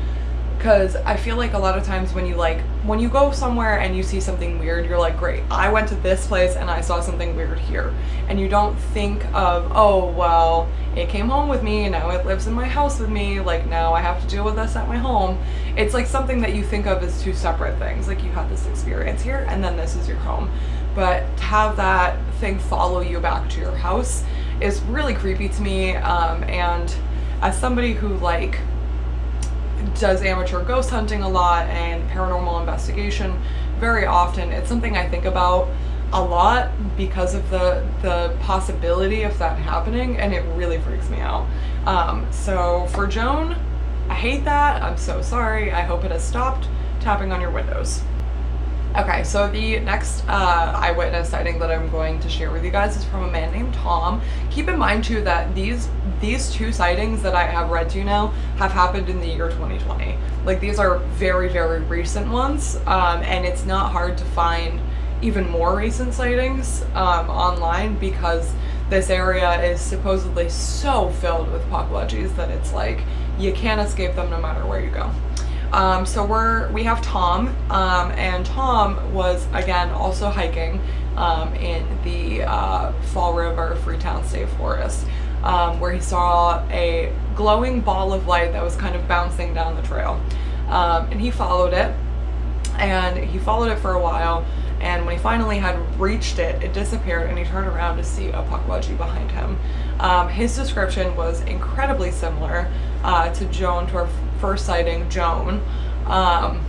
because 0.60 0.94
I 0.94 1.16
feel 1.16 1.36
like 1.36 1.54
a 1.54 1.58
lot 1.58 1.78
of 1.78 1.84
times 1.84 2.12
when 2.12 2.26
you 2.26 2.34
like 2.34 2.60
when 2.84 3.00
you 3.00 3.08
go 3.08 3.30
somewhere 3.30 3.80
and 3.80 3.96
you 3.96 4.02
see 4.02 4.20
something 4.20 4.58
weird, 4.58 4.84
you're 4.84 4.98
like, 4.98 5.18
great, 5.18 5.42
I 5.50 5.72
went 5.72 5.88
to 5.88 5.94
this 5.94 6.26
place 6.26 6.54
and 6.54 6.70
I 6.70 6.82
saw 6.82 7.00
something 7.00 7.34
weird 7.34 7.58
here. 7.58 7.94
And 8.28 8.38
you 8.38 8.46
don't 8.46 8.76
think 8.76 9.24
of, 9.34 9.72
oh, 9.74 10.10
well, 10.10 10.68
it 10.94 11.08
came 11.08 11.30
home 11.30 11.48
with 11.48 11.62
me, 11.62 11.84
and 11.84 11.92
now 11.92 12.10
it 12.10 12.26
lives 12.26 12.46
in 12.46 12.52
my 12.52 12.66
house 12.66 13.00
with 13.00 13.08
me, 13.08 13.40
like 13.40 13.66
now 13.68 13.94
I 13.94 14.02
have 14.02 14.20
to 14.20 14.28
deal 14.28 14.44
with 14.44 14.56
this 14.56 14.76
at 14.76 14.86
my 14.86 14.98
home. 14.98 15.42
It's 15.78 15.94
like 15.94 16.06
something 16.06 16.42
that 16.42 16.54
you 16.54 16.62
think 16.62 16.86
of 16.86 17.02
as 17.02 17.22
two 17.22 17.32
separate 17.32 17.78
things. 17.78 18.06
Like 18.06 18.22
you 18.22 18.30
had 18.30 18.50
this 18.50 18.66
experience 18.66 19.22
here 19.22 19.46
and 19.48 19.64
then 19.64 19.78
this 19.78 19.96
is 19.96 20.06
your 20.06 20.18
home. 20.18 20.50
But 20.94 21.38
to 21.38 21.42
have 21.44 21.76
that 21.76 22.18
thing 22.34 22.58
follow 22.58 23.00
you 23.00 23.18
back 23.18 23.48
to 23.50 23.60
your 23.60 23.74
house 23.74 24.24
is 24.60 24.82
really 24.82 25.14
creepy 25.14 25.48
to 25.48 25.62
me. 25.62 25.96
Um, 25.96 26.44
and 26.44 26.94
as 27.40 27.58
somebody 27.58 27.94
who 27.94 28.08
like 28.18 28.58
does 29.98 30.22
amateur 30.22 30.64
ghost 30.64 30.90
hunting 30.90 31.22
a 31.22 31.28
lot 31.28 31.66
and 31.68 32.08
paranormal 32.10 32.60
investigation 32.60 33.40
very 33.78 34.06
often. 34.06 34.50
It's 34.52 34.68
something 34.68 34.96
I 34.96 35.08
think 35.08 35.24
about 35.24 35.68
a 36.12 36.22
lot 36.22 36.70
because 36.96 37.34
of 37.34 37.48
the 37.50 37.86
the 38.02 38.36
possibility 38.40 39.22
of 39.22 39.38
that 39.38 39.58
happening, 39.58 40.16
and 40.18 40.34
it 40.34 40.42
really 40.56 40.78
freaks 40.78 41.08
me 41.08 41.20
out. 41.20 41.46
Um, 41.86 42.26
so 42.32 42.86
for 42.88 43.06
Joan, 43.06 43.56
I 44.08 44.14
hate 44.14 44.44
that. 44.44 44.82
I'm 44.82 44.96
so 44.96 45.22
sorry. 45.22 45.72
I 45.72 45.82
hope 45.82 46.04
it 46.04 46.10
has 46.10 46.26
stopped 46.26 46.68
tapping 47.00 47.32
on 47.32 47.40
your 47.40 47.50
windows. 47.50 48.02
Okay, 48.96 49.22
so 49.22 49.48
the 49.48 49.78
next 49.78 50.24
uh, 50.26 50.72
eyewitness 50.74 51.28
sighting 51.28 51.60
that 51.60 51.70
I'm 51.70 51.88
going 51.90 52.18
to 52.18 52.28
share 52.28 52.50
with 52.50 52.64
you 52.64 52.72
guys 52.72 52.96
is 52.96 53.04
from 53.04 53.22
a 53.22 53.30
man 53.30 53.52
named 53.52 53.72
Tom. 53.72 54.20
Keep 54.50 54.68
in 54.68 54.76
mind 54.76 55.04
too 55.04 55.22
that 55.22 55.54
these 55.54 55.88
these 56.20 56.50
two 56.50 56.72
sightings 56.72 57.22
that 57.22 57.36
I 57.36 57.44
have 57.44 57.70
read 57.70 57.88
to 57.90 57.98
you 57.98 58.04
now 58.04 58.28
have 58.56 58.72
happened 58.72 59.08
in 59.08 59.20
the 59.20 59.28
year 59.28 59.48
2020. 59.48 60.16
Like 60.44 60.58
these 60.58 60.80
are 60.80 60.98
very 60.98 61.48
very 61.48 61.82
recent 61.82 62.32
ones, 62.32 62.80
um, 62.86 63.22
and 63.22 63.46
it's 63.46 63.64
not 63.64 63.92
hard 63.92 64.18
to 64.18 64.24
find 64.24 64.80
even 65.22 65.48
more 65.48 65.76
recent 65.76 66.12
sightings 66.12 66.82
um, 66.94 67.30
online 67.30 67.96
because 67.96 68.52
this 68.88 69.08
area 69.08 69.62
is 69.62 69.80
supposedly 69.80 70.48
so 70.48 71.10
filled 71.20 71.52
with 71.52 71.62
pukwudgies 71.70 72.34
that 72.34 72.50
it's 72.50 72.72
like 72.72 72.98
you 73.38 73.52
can't 73.52 73.80
escape 73.80 74.16
them 74.16 74.30
no 74.30 74.40
matter 74.40 74.66
where 74.66 74.80
you 74.80 74.90
go. 74.90 75.12
Um, 75.72 76.04
so 76.04 76.24
we're 76.24 76.70
we 76.72 76.82
have 76.84 77.00
Tom, 77.00 77.48
um, 77.70 78.10
and 78.12 78.44
Tom 78.44 79.14
was 79.14 79.46
again 79.52 79.90
also 79.90 80.28
hiking 80.28 80.80
um, 81.16 81.54
in 81.54 81.86
the 82.02 82.42
uh, 82.42 82.92
Fall 83.12 83.34
River 83.34 83.76
Freetown 83.76 84.24
State 84.24 84.48
Forest, 84.50 85.06
um, 85.44 85.78
where 85.78 85.92
he 85.92 86.00
saw 86.00 86.66
a 86.70 87.12
glowing 87.36 87.80
ball 87.80 88.12
of 88.12 88.26
light 88.26 88.52
that 88.52 88.62
was 88.64 88.74
kind 88.74 88.96
of 88.96 89.06
bouncing 89.06 89.54
down 89.54 89.76
the 89.76 89.82
trail, 89.82 90.20
um, 90.68 91.08
and 91.12 91.20
he 91.20 91.30
followed 91.30 91.72
it, 91.72 91.94
and 92.78 93.16
he 93.18 93.38
followed 93.38 93.70
it 93.70 93.78
for 93.78 93.92
a 93.92 94.00
while. 94.00 94.44
And 94.80 95.04
when 95.04 95.14
he 95.14 95.22
finally 95.22 95.58
had 95.58 95.76
reached 96.00 96.38
it, 96.38 96.62
it 96.62 96.72
disappeared, 96.72 97.28
and 97.28 97.38
he 97.38 97.44
turned 97.44 97.68
around 97.68 97.98
to 97.98 98.02
see 98.02 98.28
a 98.28 98.42
pukwudgie 98.44 98.96
behind 98.96 99.30
him. 99.30 99.58
Um, 100.00 100.30
his 100.30 100.56
description 100.56 101.14
was 101.16 101.42
incredibly 101.42 102.10
similar 102.10 102.72
uh, 103.04 103.30
to 103.34 103.44
Joan, 103.46 103.86
to 103.88 103.98
our 103.98 104.08
first 104.40 104.66
sighting, 104.66 105.08
Joan. 105.08 105.62
Um, 106.06 106.64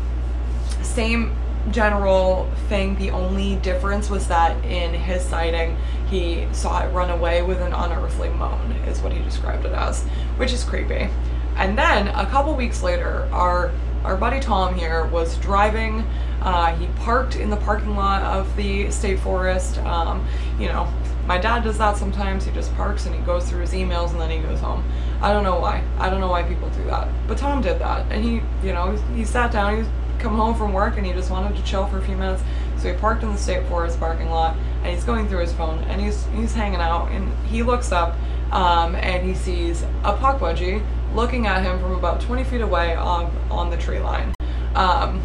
same 0.82 1.36
general 1.72 2.50
thing. 2.68 2.96
The 2.98 3.12
only 3.12 3.56
difference 3.58 4.10
was 4.10 4.28
that 4.28 4.64
in 4.66 4.94
his 4.94 5.24
sighting, 5.24 5.78
he 6.10 6.48
saw 6.52 6.84
it 6.84 6.90
run 6.90 7.10
away 7.10 7.42
with 7.42 7.62
an 7.62 7.74
unearthly 7.74 8.30
moan, 8.30 8.72
is 8.88 9.02
what 9.02 9.14
he 9.14 9.24
described 9.24 9.66
it 9.66 9.72
as, 9.72 10.04
which 10.38 10.52
is 10.52 10.64
creepy. 10.64 11.10
And 11.56 11.78
then 11.78 12.08
a 12.10 12.26
couple 12.26 12.56
weeks 12.56 12.82
later, 12.84 13.28
our 13.32 13.72
our 14.04 14.18
buddy 14.18 14.40
Tom 14.40 14.74
here 14.74 15.06
was 15.06 15.38
driving. 15.38 16.04
Uh, 16.42 16.76
he 16.76 16.88
parked 17.04 17.36
in 17.36 17.52
the 17.52 17.58
parking 17.58 17.96
lot 17.96 18.24
of 18.24 18.56
the 18.56 18.90
state 18.90 19.20
forest. 19.20 19.78
Um, 19.80 20.26
you 20.60 20.68
know, 20.68 20.92
my 21.28 21.38
dad 21.38 21.64
does 21.64 21.78
that 21.78 21.98
sometimes. 21.98 22.46
He 22.46 22.52
just 22.52 22.74
parks 22.74 23.06
and 23.06 23.14
he 23.14 23.22
goes 23.22 23.48
through 23.48 23.62
his 23.62 23.74
emails 23.74 24.10
and 24.12 24.20
then 24.20 24.32
he 24.32 24.40
goes 24.40 24.60
home. 24.60 24.84
I 25.22 25.34
don't 25.34 25.44
know 25.44 25.60
why. 25.60 25.84
I 26.00 26.10
don't 26.10 26.20
know 26.20 26.30
why 26.30 26.44
people 26.44 26.70
do 26.70 26.84
that. 26.86 27.08
But 27.28 27.38
Tom 27.38 27.62
did 27.62 27.80
that. 27.80 28.12
And 28.12 28.24
he, 28.24 28.42
you 28.66 28.74
know, 28.74 28.92
he, 29.16 29.24
sat 29.24 29.52
down, 29.52 29.74
he 29.74 29.80
was 29.80 29.88
coming 30.18 30.40
home 30.40 30.56
from 30.56 30.74
work 30.74 30.98
and 30.98 31.06
he 31.06 31.14
just 31.14 31.30
wanted 31.30 31.56
to 31.56 31.64
chill 31.64 31.86
for 31.88 32.00
a 32.00 32.02
few 32.02 32.16
minutes. 32.16 32.42
So 32.78 32.92
he 32.92 32.98
parked 32.98 33.22
in 33.22 33.32
the 33.32 33.38
State 33.38 33.66
Forest 33.68 34.00
parking 34.00 34.30
lot 34.30 34.58
and 34.84 34.94
he's 34.94 35.04
going 35.04 35.28
through 35.28 35.42
his 35.42 35.54
phone 35.54 35.80
and 35.84 36.02
he's 36.02 36.26
he's 36.36 36.54
hanging 36.54 36.80
out 36.80 37.12
and 37.12 37.32
he 37.46 37.62
looks 37.62 37.92
up 37.92 38.16
um, 38.52 38.96
and 38.96 39.28
he 39.28 39.36
sees 39.36 39.84
a 40.04 40.16
pukwudgie 40.18 40.84
looking 41.14 41.46
at 41.46 41.64
him 41.64 41.80
from 41.80 41.92
about 41.92 42.22
20 42.22 42.44
feet 42.46 42.62
away 42.62 42.96
on, 42.96 43.26
on 43.50 43.70
the 43.70 43.78
tree 43.78 44.00
line. 44.00 44.34
Um, 44.76 45.22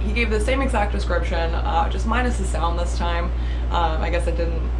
he 0.00 0.12
gave 0.12 0.30
the 0.30 0.40
same 0.40 0.60
exact 0.60 0.92
description, 0.92 1.54
uh, 1.54 1.88
just 1.88 2.06
minus 2.06 2.38
the 2.38 2.44
sound 2.44 2.78
this 2.78 2.96
time. 2.98 3.26
Um, 3.70 4.00
I 4.02 4.10
guess 4.10 4.26
it 4.26 4.36
didn't 4.36 4.70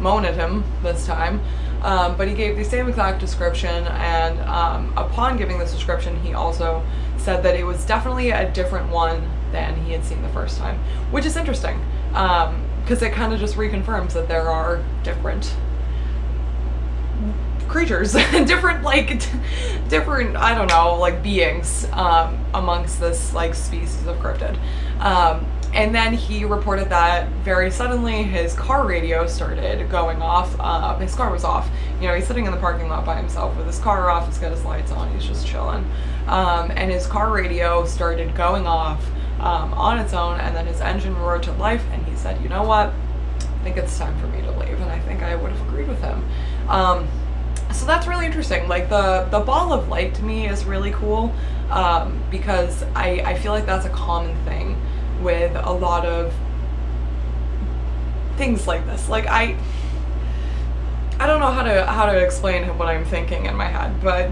moan 0.00 0.24
at 0.24 0.34
him 0.34 0.64
this 0.82 1.06
time. 1.06 1.40
Um, 1.86 2.16
but 2.16 2.26
he 2.26 2.34
gave 2.34 2.56
the 2.56 2.64
same 2.64 2.88
exact 2.88 3.20
description, 3.20 3.86
and 3.86 4.40
um, 4.40 4.92
upon 4.96 5.36
giving 5.36 5.56
this 5.60 5.72
description, 5.72 6.20
he 6.20 6.34
also 6.34 6.84
said 7.16 7.44
that 7.44 7.54
it 7.54 7.62
was 7.62 7.86
definitely 7.86 8.30
a 8.30 8.50
different 8.50 8.90
one 8.90 9.30
than 9.52 9.76
he 9.84 9.92
had 9.92 10.04
seen 10.04 10.20
the 10.20 10.28
first 10.30 10.58
time, 10.58 10.80
which 11.12 11.24
is 11.24 11.36
interesting 11.36 11.80
because 12.08 13.02
um, 13.02 13.08
it 13.08 13.12
kind 13.12 13.32
of 13.32 13.38
just 13.38 13.54
reconfirms 13.54 14.14
that 14.14 14.26
there 14.26 14.50
are 14.50 14.82
different 15.04 15.54
creatures, 17.68 18.12
different 18.32 18.82
like 18.82 19.24
different 19.88 20.36
I 20.36 20.56
don't 20.56 20.66
know 20.66 20.96
like 20.96 21.22
beings 21.22 21.86
um, 21.92 22.44
amongst 22.52 22.98
this 22.98 23.32
like 23.32 23.54
species 23.54 24.04
of 24.08 24.16
cryptid. 24.16 24.58
And 25.76 25.94
then 25.94 26.14
he 26.14 26.46
reported 26.46 26.88
that 26.88 27.28
very 27.44 27.70
suddenly 27.70 28.22
his 28.22 28.54
car 28.54 28.86
radio 28.86 29.26
started 29.26 29.90
going 29.90 30.22
off. 30.22 30.58
Um, 30.58 30.98
his 31.02 31.14
car 31.14 31.30
was 31.30 31.44
off. 31.44 31.68
You 32.00 32.08
know, 32.08 32.14
he's 32.14 32.26
sitting 32.26 32.46
in 32.46 32.50
the 32.50 32.56
parking 32.56 32.88
lot 32.88 33.04
by 33.04 33.16
himself 33.16 33.54
with 33.58 33.66
his 33.66 33.78
car 33.78 34.08
off. 34.08 34.26
He's 34.26 34.38
got 34.38 34.52
his 34.52 34.64
lights 34.64 34.90
on. 34.90 35.12
He's 35.12 35.26
just 35.26 35.46
chilling. 35.46 35.84
Um, 36.28 36.70
and 36.70 36.90
his 36.90 37.06
car 37.06 37.30
radio 37.30 37.84
started 37.84 38.34
going 38.34 38.66
off 38.66 39.06
um, 39.38 39.74
on 39.74 39.98
its 39.98 40.14
own. 40.14 40.40
And 40.40 40.56
then 40.56 40.66
his 40.66 40.80
engine 40.80 41.14
roared 41.14 41.42
to 41.42 41.52
life. 41.52 41.84
And 41.92 42.02
he 42.06 42.16
said, 42.16 42.42
"You 42.42 42.48
know 42.48 42.62
what? 42.62 42.88
I 42.88 43.62
think 43.62 43.76
it's 43.76 43.98
time 43.98 44.18
for 44.18 44.28
me 44.28 44.40
to 44.40 44.52
leave." 44.52 44.80
And 44.80 44.90
I 44.90 44.98
think 45.00 45.22
I 45.22 45.36
would 45.36 45.52
have 45.52 45.68
agreed 45.68 45.88
with 45.88 46.00
him. 46.00 46.24
Um, 46.70 47.06
so 47.74 47.84
that's 47.84 48.06
really 48.06 48.24
interesting. 48.24 48.66
Like 48.66 48.88
the 48.88 49.28
the 49.30 49.40
ball 49.40 49.74
of 49.74 49.90
light 49.90 50.14
to 50.14 50.22
me 50.22 50.48
is 50.48 50.64
really 50.64 50.92
cool 50.92 51.34
um, 51.68 52.22
because 52.30 52.82
I 52.94 53.20
I 53.26 53.38
feel 53.38 53.52
like 53.52 53.66
that's 53.66 53.84
a 53.84 53.90
common 53.90 54.34
thing 54.46 54.80
with 55.26 55.56
a 55.56 55.72
lot 55.72 56.06
of 56.06 56.32
things 58.36 58.68
like 58.68 58.86
this. 58.86 59.08
Like 59.08 59.26
I 59.26 59.58
I 61.18 61.26
don't 61.26 61.40
know 61.40 61.50
how 61.50 61.64
to 61.64 61.84
how 61.84 62.06
to 62.06 62.16
explain 62.16 62.64
what 62.78 62.88
I'm 62.88 63.04
thinking 63.04 63.46
in 63.46 63.56
my 63.56 63.66
head, 63.66 64.00
but 64.00 64.30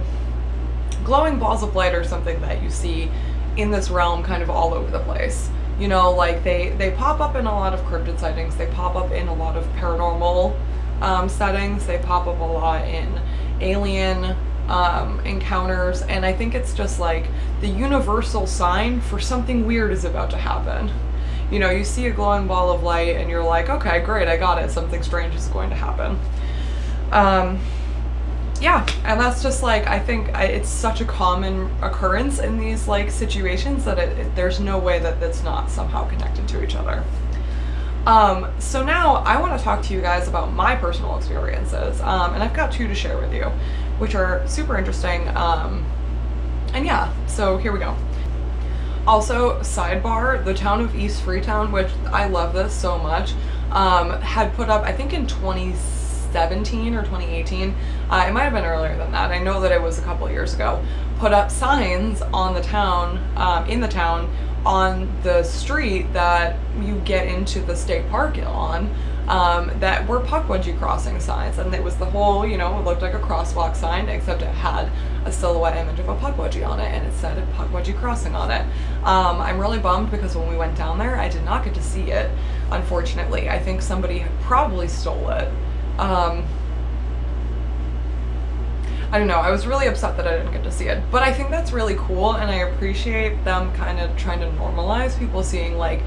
glowing 1.02 1.40
balls 1.40 1.64
of 1.64 1.74
light 1.74 1.94
are 1.96 2.04
something 2.04 2.40
that 2.42 2.62
you 2.62 2.70
see 2.70 3.10
in 3.56 3.72
this 3.72 3.90
realm 3.90 4.22
kind 4.22 4.40
of 4.40 4.48
all 4.48 4.72
over 4.72 4.88
the 4.88 5.00
place. 5.00 5.50
You 5.80 5.88
know, 5.88 6.12
like 6.12 6.44
they 6.44 6.68
they 6.78 6.92
pop 6.92 7.18
up 7.18 7.34
in 7.34 7.46
a 7.46 7.52
lot 7.52 7.74
of 7.74 7.80
cryptid 7.80 8.20
sightings. 8.20 8.54
They 8.54 8.68
pop 8.68 8.94
up 8.94 9.10
in 9.10 9.26
a 9.26 9.34
lot 9.34 9.56
of 9.56 9.64
paranormal 9.74 10.56
um, 11.00 11.28
settings. 11.28 11.86
They 11.86 11.98
pop 11.98 12.28
up 12.28 12.38
a 12.38 12.44
lot 12.44 12.86
in 12.86 13.20
alien 13.60 14.36
um, 14.68 15.18
encounters, 15.26 16.02
and 16.02 16.24
I 16.24 16.32
think 16.32 16.54
it's 16.54 16.72
just 16.72 17.00
like 17.00 17.26
the 17.61 17.68
universal 17.68 18.46
sign 18.46 19.00
for 19.00 19.18
something 19.18 19.66
weird 19.66 19.92
is 19.92 20.04
about 20.04 20.30
to 20.30 20.37
happen. 20.37 20.90
You 21.50 21.58
know, 21.58 21.70
you 21.70 21.84
see 21.84 22.06
a 22.06 22.11
glowing 22.11 22.46
ball 22.46 22.73
of 22.73 22.82
light 22.82 23.16
and 23.16 23.30
you're 23.30 23.44
like, 23.44 23.68
okay, 23.68 24.00
great, 24.00 24.28
I 24.28 24.37
got 24.37 24.62
it. 24.62 24.70
Something 24.70 25.02
strange 25.02 25.34
is 25.34 25.46
going 25.49 25.70
to 25.70 25.76
happen. 25.76 26.18
Um, 27.12 27.61
yeah, 28.61 28.87
and 29.04 29.20
that's 29.20 29.42
just 29.42 29.62
like, 29.62 29.87
I 29.87 29.99
think 29.99 30.28
it's 30.34 30.68
such 30.68 31.00
a 31.00 31.04
common 31.04 31.70
occurrence 31.82 32.38
in 32.38 32.58
these 32.58 32.88
like 32.88 33.11
situations 33.11 33.84
that 33.84 33.99
it, 33.99 34.18
it, 34.18 34.34
there's 34.34 34.61
no 34.61 34.78
way 34.78 34.99
that 34.99 35.23
it's 35.23 35.42
not 35.42 35.70
somehow 35.70 36.08
connected 36.08 36.49
to 36.49 36.64
each 36.64 36.75
other. 36.75 37.04
Um, 38.06 38.49
so 38.58 38.84
now 38.84 39.16
I 39.16 39.40
want 39.40 39.58
to 39.58 39.64
talk 39.64 39.82
to 39.84 39.94
you 39.94 40.00
guys 40.00 40.28
about 40.28 40.52
my 40.52 40.76
personal 40.76 41.16
experiences, 41.16 42.00
um, 42.02 42.34
and 42.34 42.42
I've 42.42 42.54
got 42.54 42.70
two 42.70 42.87
to 42.87 42.94
share 42.94 43.18
with 43.18 43.32
you 43.32 43.50
which 43.99 44.14
are 44.14 44.46
super 44.46 44.76
interesting. 44.76 45.28
Um, 45.37 45.84
and 46.75 46.85
yeah, 46.85 47.12
so 47.26 47.57
here 47.57 47.73
we 47.73 47.78
go. 47.78 47.97
Also, 49.07 49.61
sidebar, 49.61 50.45
the 50.45 50.54
town 50.54 50.81
of 50.81 50.95
East 50.95 51.23
Freetown, 51.23 51.71
which 51.71 51.90
I 52.07 52.26
love 52.26 52.52
this 52.52 52.75
so 52.75 52.99
much, 52.99 53.33
um, 53.71 54.11
had 54.21 54.52
put 54.54 54.69
up, 54.69 54.83
I 54.83 54.93
think 54.93 55.12
in 55.12 55.26
2017 55.26 56.95
or 56.95 57.02
2018, 57.02 57.75
uh, 58.11 58.25
it 58.26 58.33
might 58.33 58.45
have 58.45 58.52
been 58.52 58.64
earlier 58.64 58.97
than 58.97 59.12
that, 59.12 59.31
I 59.31 59.38
know 59.38 59.61
that 59.61 59.73
it 59.73 59.81
was 59.81 59.99
a 59.99 60.02
couple 60.02 60.28
years 60.31 60.54
ago, 60.54 60.85
put 61.19 61.33
up 61.33 61.50
signs 61.50 62.23
on 62.23 62.54
the 62.54 62.62
town, 62.62 63.23
um, 63.37 63.66
in 63.69 63.81
the 63.81 63.88
town, 63.88 64.35
on 64.64 65.12
the 65.23 65.43
street 65.43 66.11
that 66.14 66.59
you 66.81 66.99
get 67.00 67.28
into 67.28 67.61
the 67.61 67.76
state 67.76 68.09
park 68.09 68.38
on, 68.38 68.93
um, 69.28 69.71
that 69.81 70.07
were 70.07 70.21
Pukwudgie 70.21 70.78
crossing 70.78 71.19
signs. 71.21 71.59
And 71.59 71.75
it 71.75 71.83
was 71.83 71.97
the 71.97 72.04
whole, 72.04 72.47
you 72.47 72.59
know, 72.59 72.78
it 72.78 72.85
looked 72.85 73.02
like 73.02 73.14
a 73.14 73.21
crosswalk 73.21 73.75
sign, 73.75 74.09
except 74.09 74.43
it 74.43 74.49
had 74.49 74.90
a 75.25 75.33
silhouette 75.33 75.76
image 75.76 75.99
of 75.99 76.09
a 76.09 76.16
Pukwudgie 76.16 76.66
on 76.66 76.81
it, 76.81 76.93
and 76.93 77.07
it 77.07 77.14
said 77.14 77.43
Pukwudgie 77.54 77.97
crossing 77.99 78.35
on 78.35 78.50
it. 78.50 78.62
Um, 79.04 79.40
I'm 79.40 79.59
really 79.59 79.78
bummed 79.78 80.11
because 80.11 80.37
when 80.37 80.49
we 80.49 80.57
went 80.57 80.76
down 80.76 80.99
there, 80.99 81.16
I 81.16 81.28
did 81.28 81.45
not 81.45 81.64
get 81.64 81.75
to 81.75 81.83
see 81.83 82.11
it, 82.11 82.31
unfortunately. 82.71 83.49
I 83.49 83.59
think 83.59 83.81
somebody 83.81 84.26
probably 84.43 84.88
stole 84.88 85.31
it. 85.31 85.49
Um, 85.99 86.45
I 89.11 89.19
don't 89.19 89.28
know, 89.28 89.38
I 89.38 89.50
was 89.50 89.66
really 89.66 89.87
upset 89.87 90.16
that 90.16 90.26
I 90.26 90.37
didn't 90.37 90.52
get 90.52 90.64
to 90.64 90.73
see 90.73 90.87
it. 90.87 91.00
But 91.11 91.23
I 91.23 91.33
think 91.33 91.49
that's 91.49 91.73
really 91.73 91.95
cool, 91.95 92.33
and 92.33 92.50
I 92.50 92.57
appreciate 92.57 93.45
them 93.45 93.73
kind 93.75 94.00
of 94.00 94.14
trying 94.16 94.40
to 94.40 94.47
normalize 94.59 95.16
people 95.19 95.43
seeing, 95.43 95.78
like, 95.78 96.02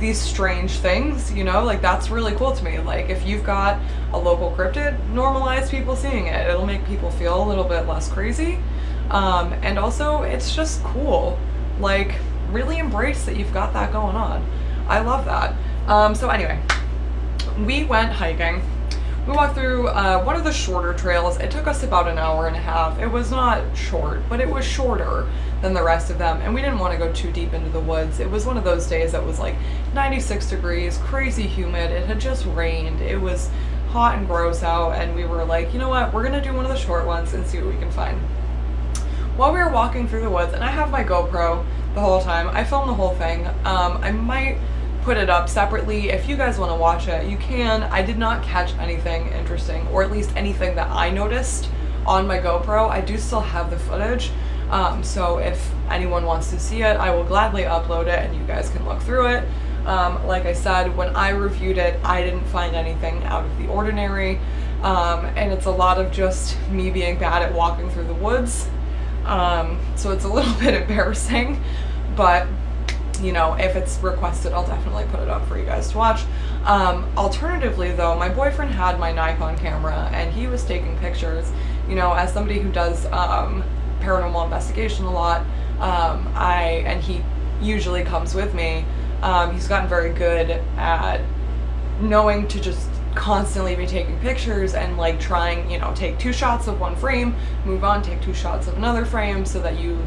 these 0.00 0.18
strange 0.18 0.72
things, 0.78 1.30
you 1.32 1.44
know, 1.44 1.62
like 1.62 1.82
that's 1.82 2.08
really 2.08 2.32
cool 2.32 2.52
to 2.52 2.64
me. 2.64 2.78
Like 2.78 3.10
if 3.10 3.26
you've 3.26 3.44
got 3.44 3.78
a 4.12 4.18
local 4.18 4.50
cryptid, 4.52 4.98
normalize 5.12 5.70
people 5.70 5.94
seeing 5.94 6.26
it. 6.26 6.48
It'll 6.48 6.66
make 6.66 6.84
people 6.86 7.10
feel 7.10 7.42
a 7.42 7.46
little 7.46 7.64
bit 7.64 7.86
less 7.86 8.10
crazy. 8.10 8.58
Um, 9.10 9.52
and 9.62 9.78
also 9.78 10.22
it's 10.22 10.54
just 10.56 10.82
cool. 10.82 11.38
Like 11.78 12.14
really 12.50 12.78
embrace 12.78 13.26
that 13.26 13.36
you've 13.36 13.52
got 13.52 13.72
that 13.74 13.92
going 13.92 14.16
on. 14.16 14.44
I 14.88 15.00
love 15.00 15.26
that. 15.26 15.54
Um, 15.86 16.14
so 16.14 16.30
anyway, 16.30 16.60
we 17.64 17.84
went 17.84 18.10
hiking. 18.10 18.62
We 19.26 19.34
walked 19.34 19.54
through 19.54 19.88
uh, 19.88 20.22
one 20.24 20.34
of 20.34 20.44
the 20.44 20.52
shorter 20.52 20.94
trails. 20.94 21.38
It 21.38 21.50
took 21.50 21.66
us 21.66 21.82
about 21.82 22.08
an 22.08 22.18
hour 22.18 22.46
and 22.46 22.56
a 22.56 22.60
half. 22.60 22.98
It 22.98 23.06
was 23.06 23.30
not 23.30 23.62
short, 23.76 24.22
but 24.30 24.40
it 24.40 24.48
was 24.48 24.64
shorter 24.64 25.28
than 25.62 25.74
the 25.74 25.82
rest 25.82 26.10
of 26.10 26.18
them. 26.18 26.40
And 26.40 26.54
we 26.54 26.62
didn't 26.62 26.78
want 26.78 26.92
to 26.92 26.98
go 26.98 27.12
too 27.12 27.30
deep 27.32 27.52
into 27.52 27.70
the 27.70 27.80
woods. 27.80 28.20
It 28.20 28.30
was 28.30 28.46
one 28.46 28.56
of 28.56 28.64
those 28.64 28.86
days 28.86 29.12
that 29.12 29.24
was 29.24 29.38
like 29.38 29.56
96 29.94 30.48
degrees, 30.48 30.98
crazy 30.98 31.46
humid. 31.46 31.90
It 31.90 32.06
had 32.06 32.20
just 32.20 32.46
rained. 32.46 33.00
It 33.00 33.20
was 33.20 33.50
hot 33.88 34.16
and 34.16 34.26
gross 34.26 34.62
out. 34.62 34.92
And 34.92 35.14
we 35.14 35.24
were 35.24 35.44
like, 35.44 35.72
you 35.72 35.78
know 35.78 35.88
what? 35.88 36.12
We're 36.12 36.30
to 36.30 36.40
do 36.40 36.54
one 36.54 36.64
of 36.64 36.70
the 36.70 36.78
short 36.78 37.06
ones 37.06 37.34
and 37.34 37.46
see 37.46 37.58
what 37.58 37.74
we 37.74 37.78
can 37.78 37.90
find. 37.90 38.18
While 39.36 39.52
we 39.52 39.58
were 39.58 39.70
walking 39.70 40.06
through 40.06 40.20
the 40.20 40.30
woods, 40.30 40.52
and 40.52 40.62
I 40.62 40.70
have 40.70 40.90
my 40.90 41.02
GoPro 41.02 41.64
the 41.94 42.00
whole 42.00 42.20
time, 42.20 42.48
I 42.48 42.64
filmed 42.64 42.88
the 42.88 42.94
whole 42.94 43.14
thing. 43.14 43.46
Um, 43.64 43.98
I 44.02 44.12
might 44.12 44.58
put 45.02 45.16
it 45.16 45.30
up 45.30 45.48
separately. 45.48 46.10
If 46.10 46.28
you 46.28 46.36
guys 46.36 46.58
want 46.58 46.70
to 46.72 46.76
watch 46.76 47.08
it, 47.08 47.28
you 47.28 47.36
can. 47.38 47.84
I 47.84 48.02
did 48.02 48.18
not 48.18 48.42
catch 48.42 48.74
anything 48.74 49.28
interesting, 49.28 49.86
or 49.88 50.02
at 50.02 50.10
least 50.10 50.30
anything 50.36 50.74
that 50.76 50.88
I 50.90 51.10
noticed 51.10 51.70
on 52.06 52.26
my 52.26 52.38
GoPro. 52.38 52.88
I 52.88 53.00
do 53.00 53.16
still 53.16 53.40
have 53.40 53.70
the 53.70 53.78
footage, 53.78 54.30
um, 54.70 55.02
so 55.02 55.38
if 55.38 55.70
anyone 55.90 56.24
wants 56.24 56.50
to 56.50 56.60
see 56.60 56.82
it, 56.82 56.96
I 56.96 57.14
will 57.14 57.24
gladly 57.24 57.62
upload 57.62 58.06
it 58.06 58.20
and 58.20 58.34
you 58.34 58.44
guys 58.44 58.70
can 58.70 58.86
look 58.86 59.00
through 59.02 59.26
it. 59.26 59.44
Um, 59.84 60.24
like 60.26 60.46
I 60.46 60.52
said, 60.52 60.96
when 60.96 61.14
I 61.16 61.30
reviewed 61.30 61.78
it, 61.78 61.98
I 62.04 62.22
didn't 62.22 62.44
find 62.46 62.76
anything 62.76 63.24
out 63.24 63.44
of 63.44 63.58
the 63.58 63.66
ordinary, 63.66 64.38
um, 64.82 65.24
and 65.36 65.52
it's 65.52 65.66
a 65.66 65.70
lot 65.70 65.98
of 65.98 66.12
just 66.12 66.56
me 66.70 66.90
being 66.90 67.18
bad 67.18 67.42
at 67.42 67.54
walking 67.54 67.90
through 67.90 68.04
the 68.04 68.14
woods. 68.14 68.68
Um, 69.24 69.80
so 69.96 70.12
it's 70.12 70.24
a 70.24 70.28
little 70.28 70.54
bit 70.60 70.74
embarrassing, 70.74 71.62
but 72.14 72.46
you 73.22 73.32
know, 73.32 73.54
if 73.54 73.76
it's 73.76 73.98
requested, 73.98 74.52
I'll 74.52 74.66
definitely 74.66 75.04
put 75.10 75.20
it 75.20 75.28
up 75.28 75.46
for 75.46 75.58
you 75.58 75.64
guys 75.64 75.90
to 75.90 75.98
watch. 75.98 76.22
Um, 76.64 77.06
alternatively, 77.16 77.92
though, 77.92 78.14
my 78.16 78.28
boyfriend 78.28 78.72
had 78.72 78.98
my 78.98 79.12
Nikon 79.12 79.58
camera 79.58 80.08
and 80.12 80.32
he 80.32 80.46
was 80.46 80.64
taking 80.64 80.96
pictures. 80.98 81.50
You 81.88 81.96
know, 81.96 82.12
as 82.12 82.32
somebody 82.32 82.60
who 82.60 82.70
does 82.70 83.06
um, 83.06 83.62
paranormal 84.00 84.44
investigation 84.44 85.04
a 85.04 85.12
lot, 85.12 85.40
um, 85.80 86.30
I 86.34 86.82
and 86.86 87.02
he 87.02 87.22
usually 87.60 88.02
comes 88.02 88.34
with 88.34 88.54
me. 88.54 88.84
Um, 89.22 89.52
he's 89.52 89.68
gotten 89.68 89.88
very 89.88 90.12
good 90.12 90.50
at 90.76 91.20
knowing 92.00 92.48
to 92.48 92.60
just 92.60 92.88
constantly 93.14 93.74
be 93.76 93.86
taking 93.86 94.18
pictures 94.20 94.74
and 94.74 94.96
like 94.96 95.20
trying, 95.20 95.70
you 95.70 95.78
know, 95.78 95.92
take 95.94 96.18
two 96.18 96.32
shots 96.32 96.68
of 96.68 96.80
one 96.80 96.96
frame, 96.96 97.34
move 97.64 97.84
on, 97.84 98.02
take 98.02 98.20
two 98.22 98.34
shots 98.34 98.66
of 98.66 98.76
another 98.76 99.04
frame 99.04 99.44
so 99.44 99.60
that 99.60 99.78
you 99.78 99.98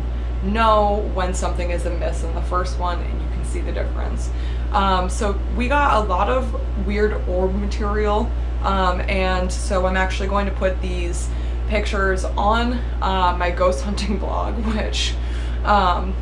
know 0.44 1.10
when 1.14 1.34
something 1.34 1.70
is 1.70 1.86
amiss 1.86 2.24
in 2.24 2.34
the 2.36 2.42
first 2.44 2.80
one 2.80 3.00
and 3.00 3.22
you 3.22 3.28
can 3.30 3.46
see 3.46 3.62
the 3.62 3.72
difference. 3.72 4.30
Um, 4.72 5.10
so 5.10 5.40
we 5.56 5.68
got 5.68 6.04
a 6.04 6.08
lot 6.08 6.30
of 6.30 6.60
weird 6.88 7.14
orb 7.28 7.54
material 7.54 8.32
um, 8.64 9.02
and 9.02 9.52
so 9.52 9.86
I'm 9.86 9.98
actually 9.98 10.30
going 10.30 10.46
to 10.46 10.52
put 10.54 10.82
these 10.82 11.30
pictures 11.74 12.24
on 12.24 12.74
uh, 13.02 13.36
my 13.38 13.50
ghost 13.50 13.84
hunting 13.84 14.18
blog 14.24 14.54
which 14.76 15.16
um, 15.66 16.14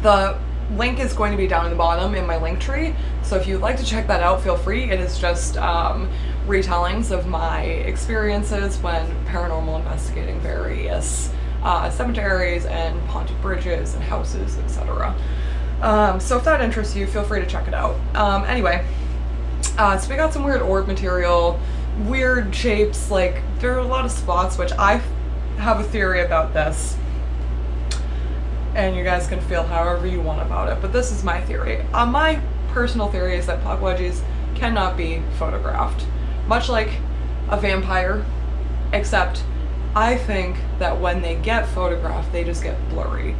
the 0.00 0.38
link 0.76 0.98
is 0.98 1.12
going 1.12 1.30
to 1.30 1.36
be 1.36 1.46
down 1.46 1.66
in 1.66 1.70
the 1.70 1.76
bottom 1.76 2.14
in 2.14 2.26
my 2.26 2.40
link 2.40 2.58
tree 2.58 2.94
so 3.22 3.36
if 3.36 3.46
you'd 3.46 3.60
like 3.60 3.76
to 3.76 3.84
check 3.84 4.06
that 4.06 4.22
out 4.22 4.42
feel 4.42 4.56
free 4.56 4.84
it 4.84 4.98
is 4.98 5.18
just 5.18 5.58
um, 5.58 6.08
retellings 6.46 7.10
of 7.10 7.26
my 7.26 7.62
experiences 7.62 8.78
when 8.78 9.06
paranormal 9.26 9.78
investigating 9.78 10.40
various 10.40 11.30
uh, 11.62 11.90
cemeteries 11.90 12.64
and 12.66 12.98
haunted 13.08 13.40
bridges 13.42 13.94
and 13.94 14.02
houses, 14.02 14.56
etc. 14.58 15.14
Um, 15.82 16.20
so 16.20 16.38
if 16.38 16.44
that 16.44 16.60
interests 16.60 16.96
you, 16.96 17.06
feel 17.06 17.24
free 17.24 17.40
to 17.40 17.46
check 17.46 17.68
it 17.68 17.74
out. 17.74 17.96
Um, 18.16 18.44
anyway, 18.44 18.84
uh, 19.76 19.98
so 19.98 20.08
we 20.08 20.16
got 20.16 20.32
some 20.32 20.44
weird 20.44 20.62
orb 20.62 20.86
material, 20.86 21.60
weird 22.06 22.54
shapes, 22.54 23.10
like 23.10 23.42
there 23.60 23.74
are 23.74 23.78
a 23.78 23.86
lot 23.86 24.04
of 24.04 24.10
spots, 24.10 24.56
which 24.56 24.72
I 24.72 25.00
have 25.56 25.80
a 25.80 25.84
theory 25.84 26.22
about 26.22 26.52
this. 26.52 26.96
And 28.74 28.94
you 28.94 29.02
guys 29.02 29.26
can 29.26 29.40
feel 29.40 29.64
however 29.64 30.06
you 30.06 30.20
want 30.20 30.40
about 30.42 30.68
it, 30.68 30.80
but 30.80 30.92
this 30.92 31.10
is 31.10 31.24
my 31.24 31.40
theory. 31.40 31.80
Uh, 31.92 32.06
my 32.06 32.40
personal 32.68 33.08
theory 33.08 33.36
is 33.36 33.46
that 33.46 33.62
Pukwudgies 33.64 34.22
cannot 34.54 34.96
be 34.96 35.22
photographed. 35.38 36.06
Much 36.46 36.68
like 36.68 36.90
a 37.48 37.60
vampire, 37.60 38.24
except 38.92 39.42
I 39.96 40.16
think 40.16 40.56
that 40.78 41.00
when 41.00 41.22
they 41.22 41.34
get 41.34 41.66
photographed, 41.68 42.30
they 42.30 42.44
just 42.44 42.62
get 42.62 42.76
blurry. 42.90 43.34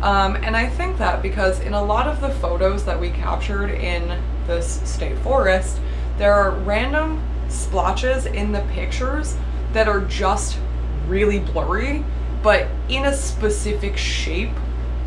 Um, 0.00 0.36
and 0.36 0.56
I 0.56 0.68
think 0.68 0.98
that 0.98 1.22
because 1.22 1.60
in 1.60 1.72
a 1.72 1.82
lot 1.82 2.06
of 2.06 2.20
the 2.20 2.28
photos 2.28 2.84
that 2.84 3.00
we 3.00 3.10
captured 3.10 3.70
in 3.70 4.20
this 4.46 4.80
state 4.88 5.18
forest, 5.18 5.80
there 6.18 6.34
are 6.34 6.50
random 6.52 7.22
splotches 7.48 8.26
in 8.26 8.52
the 8.52 8.60
pictures 8.72 9.36
that 9.74 9.88
are 9.88 10.00
just 10.00 10.58
really 11.06 11.40
blurry, 11.40 12.04
but 12.42 12.66
in 12.88 13.04
a 13.04 13.14
specific 13.14 13.96
shape 13.96 14.54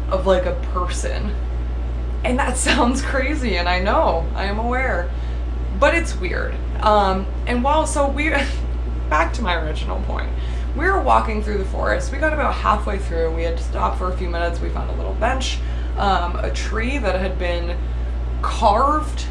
of 0.09 0.27
like 0.27 0.45
a 0.45 0.53
person. 0.73 1.33
And 2.23 2.37
that 2.39 2.57
sounds 2.57 3.01
crazy, 3.01 3.57
and 3.57 3.67
I 3.67 3.79
know, 3.79 4.27
I 4.35 4.45
am 4.45 4.59
aware, 4.59 5.09
but 5.79 5.95
it's 5.95 6.15
weird. 6.15 6.55
Um, 6.81 7.25
and 7.47 7.63
while, 7.63 7.87
so 7.87 8.07
we, 8.07 8.29
back 9.09 9.33
to 9.33 9.41
my 9.41 9.55
original 9.55 10.01
point, 10.01 10.29
we 10.75 10.85
were 10.85 11.01
walking 11.01 11.41
through 11.41 11.57
the 11.57 11.65
forest. 11.65 12.11
We 12.11 12.19
got 12.19 12.33
about 12.33 12.53
halfway 12.53 12.99
through. 12.99 13.35
We 13.35 13.43
had 13.43 13.57
to 13.57 13.63
stop 13.63 13.97
for 13.97 14.11
a 14.11 14.17
few 14.17 14.29
minutes. 14.29 14.59
We 14.59 14.69
found 14.69 14.91
a 14.91 14.93
little 14.93 15.15
bench, 15.15 15.57
um, 15.97 16.35
a 16.35 16.51
tree 16.51 16.99
that 16.99 17.19
had 17.19 17.39
been 17.39 17.75
carved 18.43 19.25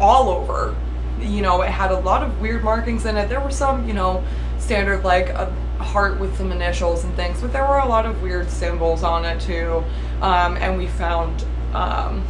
all 0.00 0.28
over. 0.28 0.76
You 1.20 1.42
know, 1.42 1.62
it 1.62 1.70
had 1.70 1.90
a 1.90 1.98
lot 2.00 2.22
of 2.22 2.40
weird 2.40 2.64
markings 2.64 3.06
in 3.06 3.16
it. 3.16 3.28
There 3.28 3.40
were 3.40 3.50
some, 3.50 3.86
you 3.86 3.94
know, 3.94 4.24
standard 4.58 5.04
like 5.04 5.28
a 5.28 5.46
heart 5.78 6.18
with 6.18 6.36
some 6.36 6.52
initials 6.52 7.04
and 7.04 7.14
things, 7.14 7.40
but 7.40 7.52
there 7.52 7.64
were 7.64 7.78
a 7.78 7.88
lot 7.88 8.06
of 8.06 8.22
weird 8.22 8.50
symbols 8.50 9.02
on 9.02 9.24
it 9.24 9.40
too. 9.40 9.84
Um, 10.20 10.56
and 10.56 10.78
we 10.78 10.86
found 10.86 11.44
um, 11.74 12.24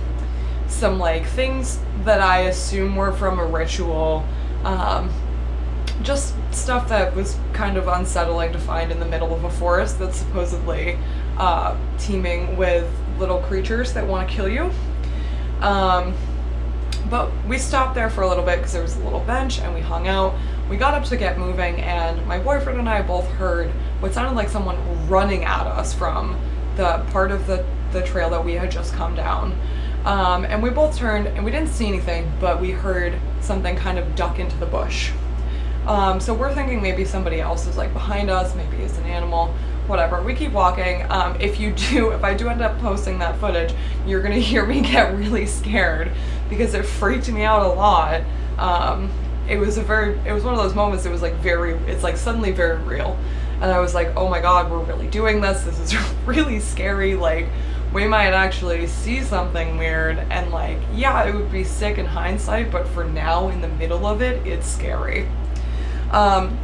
some 0.69 0.99
like 0.99 1.27
things 1.27 1.79
that 2.05 2.21
I 2.21 2.43
assume 2.43 2.97
were 2.97 3.13
from 3.13 3.39
a 3.39 3.45
ritual. 3.45 4.25
Um, 4.65 5.11
just 6.03 6.35
stuff 6.51 6.89
that 6.89 7.15
was 7.15 7.37
kind 7.53 7.77
of 7.77 7.89
unsettling 7.89 8.53
to 8.53 8.59
find 8.59 8.91
in 8.91 8.99
the 8.99 9.07
middle 9.07 9.33
of 9.35 9.45
a 9.45 9.51
forest 9.51 9.99
that's 9.99 10.17
supposedly 10.17 10.99
uh, 11.39 11.77
teeming 11.99 12.57
with 12.57 12.91
little 13.19 13.41
creatures 13.43 13.93
that 13.93 14.07
want 14.07 14.29
to 14.29 14.35
kill 14.35 14.49
you. 14.49 14.71
Um, 15.61 16.15
but 17.11 17.31
we 17.47 17.59
stopped 17.59 17.95
there 17.95 18.11
for 18.11 18.23
a 18.23 18.29
little 18.29 18.45
bit 18.45 18.57
because 18.57 18.73
there 18.73 18.83
was 18.83 18.97
a 18.97 19.05
little 19.05 19.21
bench 19.21 19.59
and 19.59 19.75
we 19.75 19.81
hung 19.81 20.09
out. 20.09 20.35
We 20.69 20.77
got 20.77 20.95
up 20.95 21.05
to 21.05 21.17
get 21.17 21.39
moving 21.39 21.81
and 21.81 22.27
my 22.27 22.39
boyfriend 22.39 22.79
and 22.79 22.89
I 22.89 23.03
both 23.03 23.29
heard 23.33 23.71
what 24.01 24.15
sounded 24.15 24.37
like 24.37 24.49
someone 24.49 25.09
running 25.09 25.45
at 25.45 25.67
us 25.67 25.93
from 25.93 26.39
the 26.77 27.05
part 27.11 27.31
of 27.31 27.47
the, 27.47 27.65
the 27.93 28.03
trail 28.03 28.31
that 28.31 28.45
we 28.45 28.55
had 28.55 28.71
just 28.71 28.95
come 28.95 29.15
down. 29.15 29.59
Um, 30.05 30.45
and 30.45 30.63
we 30.63 30.71
both 30.71 30.97
turned 30.97 31.27
and 31.29 31.45
we 31.45 31.51
didn't 31.51 31.71
see 31.71 31.87
anything, 31.87 32.31
but 32.41 32.61
we 32.61 32.71
heard 32.71 33.19
something 33.41 33.77
kind 33.77 33.99
of 33.99 34.15
duck 34.17 34.39
into 34.39 34.57
the 34.57 34.67
bush. 34.67 35.13
Um, 35.87 36.19
so 36.19 36.33
we're 36.33 36.55
thinking 36.55 36.81
maybe 36.81 37.05
somebody 37.05 37.41
else 37.41 37.67
is 37.67 37.77
like 37.77 37.93
behind 37.93 38.31
us, 38.31 38.55
maybe 38.55 38.79
it's 38.79 38.97
an 38.97 39.05
animal, 39.05 39.55
whatever. 39.87 40.23
We 40.23 40.35
keep 40.35 40.53
walking. 40.53 41.05
Um, 41.11 41.39
if 41.41 41.61
you 41.61 41.73
do, 41.73 42.11
if 42.11 42.25
I 42.25 42.35
do 42.35 42.49
end 42.49 42.63
up 42.63 42.79
posting 42.79 43.19
that 43.19 43.39
footage, 43.39 43.75
you're 44.07 44.23
gonna 44.23 44.37
hear 44.37 44.65
me 44.65 44.81
get 44.93 45.15
really 45.15 45.47
scared 45.47 46.11
because 46.49 46.75
it 46.75 46.85
freaked 46.85 47.31
me 47.31 47.43
out 47.43 47.63
a 47.63 47.69
lot. 47.69 48.23
Um, 48.59 49.11
it 49.49 49.59
was 49.59 49.77
a 49.77 49.83
very, 49.83 50.19
it 50.27 50.33
was 50.33 50.45
one 50.45 50.55
of 50.55 50.61
those 50.61 50.75
moments. 50.75 51.05
It 51.05 51.11
was 51.11 51.23
like 51.23 51.35
very, 51.35 51.75
it's 51.87 52.03
like 52.03 52.17
suddenly 52.17 52.53
very 52.53 52.79
real. 52.79 53.19
And 53.61 53.71
I 53.71 53.79
was 53.79 53.95
like, 53.95 54.15
oh 54.17 54.29
my 54.29 54.41
God, 54.41 54.71
we're 54.71 54.83
really 54.83 55.07
doing 55.07 55.41
this. 55.41 55.63
This 55.65 55.79
is 55.79 55.95
really 56.27 56.61
scary. 56.61 57.15
Like 57.15 57.49
we 57.93 58.07
might 58.07 58.33
actually 58.33 58.87
see 58.87 59.23
something 59.23 59.79
weird 59.79 60.19
and 60.19 60.51
like, 60.51 60.79
yeah, 60.93 61.25
it 61.25 61.35
would 61.35 61.53
be 61.53 61.65
sick 61.65 61.99
in 61.99 62.07
hindsight, 62.07 62.71
but 62.71 62.89
for 62.89 63.05
now 63.05 63.49
in 63.49 63.61
the 63.61 63.69
middle 63.69 64.07
of 64.07 64.21
it, 64.21 64.45
it's 64.47 64.67
scary. 64.67 65.29
Um, 66.11 66.59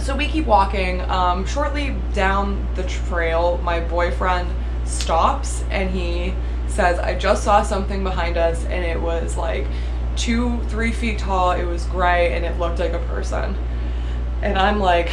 so 0.00 0.14
we 0.14 0.28
keep 0.28 0.46
walking. 0.46 1.00
Um, 1.02 1.46
shortly 1.46 1.96
down 2.12 2.66
the 2.74 2.84
trail, 2.84 3.58
my 3.64 3.80
boyfriend 3.80 4.48
stops 4.84 5.64
and 5.70 5.90
he 5.90 6.34
says, 6.70 6.98
I 6.98 7.14
just 7.14 7.44
saw 7.44 7.62
something 7.62 8.02
behind 8.02 8.36
us 8.36 8.64
and 8.66 8.84
it 8.84 9.00
was 9.00 9.36
like 9.36 9.66
two, 10.16 10.60
three 10.64 10.92
feet 10.92 11.18
tall. 11.18 11.52
It 11.52 11.64
was 11.64 11.84
gray 11.86 12.34
and 12.34 12.44
it 12.44 12.58
looked 12.58 12.78
like 12.78 12.92
a 12.92 12.98
person. 13.00 13.56
And 14.42 14.58
I'm 14.58 14.78
like, 14.78 15.10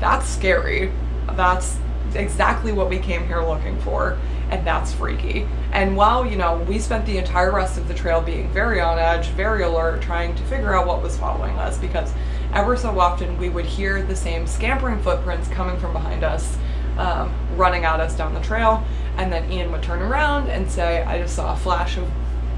that's 0.00 0.26
scary. 0.26 0.92
That's 1.32 1.76
exactly 2.14 2.72
what 2.72 2.88
we 2.90 2.98
came 2.98 3.26
here 3.26 3.42
looking 3.42 3.80
for 3.80 4.18
and 4.52 4.66
that's 4.66 4.92
freaky. 4.92 5.48
And 5.72 5.96
while, 5.96 6.26
you 6.26 6.36
know, 6.36 6.58
we 6.68 6.78
spent 6.78 7.06
the 7.06 7.16
entire 7.16 7.50
rest 7.50 7.78
of 7.78 7.88
the 7.88 7.94
trail 7.94 8.20
being 8.20 8.50
very 8.50 8.82
on 8.82 8.98
edge, 8.98 9.28
very 9.28 9.62
alert, 9.62 10.02
trying 10.02 10.34
to 10.34 10.42
figure 10.44 10.74
out 10.74 10.86
what 10.86 11.02
was 11.02 11.16
following 11.16 11.56
us 11.58 11.78
because 11.78 12.12
ever 12.52 12.76
so 12.76 12.98
often 13.00 13.38
we 13.38 13.48
would 13.48 13.64
hear 13.64 14.02
the 14.02 14.14
same 14.14 14.46
scampering 14.46 15.00
footprints 15.02 15.48
coming 15.48 15.78
from 15.78 15.94
behind 15.94 16.22
us, 16.22 16.58
um, 16.98 17.32
running 17.56 17.86
at 17.86 17.98
us 17.98 18.14
down 18.14 18.34
the 18.34 18.42
trail. 18.42 18.84
And 19.16 19.32
then 19.32 19.50
Ian 19.52 19.72
would 19.72 19.82
turn 19.82 20.00
around 20.00 20.48
and 20.48 20.70
say, 20.70 21.02
I 21.02 21.18
just 21.18 21.36
saw 21.36 21.52
a 21.52 21.56
flash 21.56 21.96
of 21.96 22.08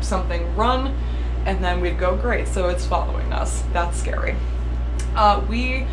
something 0.01 0.55
run, 0.57 0.97
and 1.47 1.63
then 1.63 1.81
we'd 1.81 1.99
go, 1.99 2.17
great, 2.17 2.49
so 2.49 2.69
it's 2.69 2.87
following 2.87 3.33
us. 3.33 3.63
That's 3.73 3.99
scary. 3.99 4.37
Uh, 5.15 5.45
we 5.49 5.87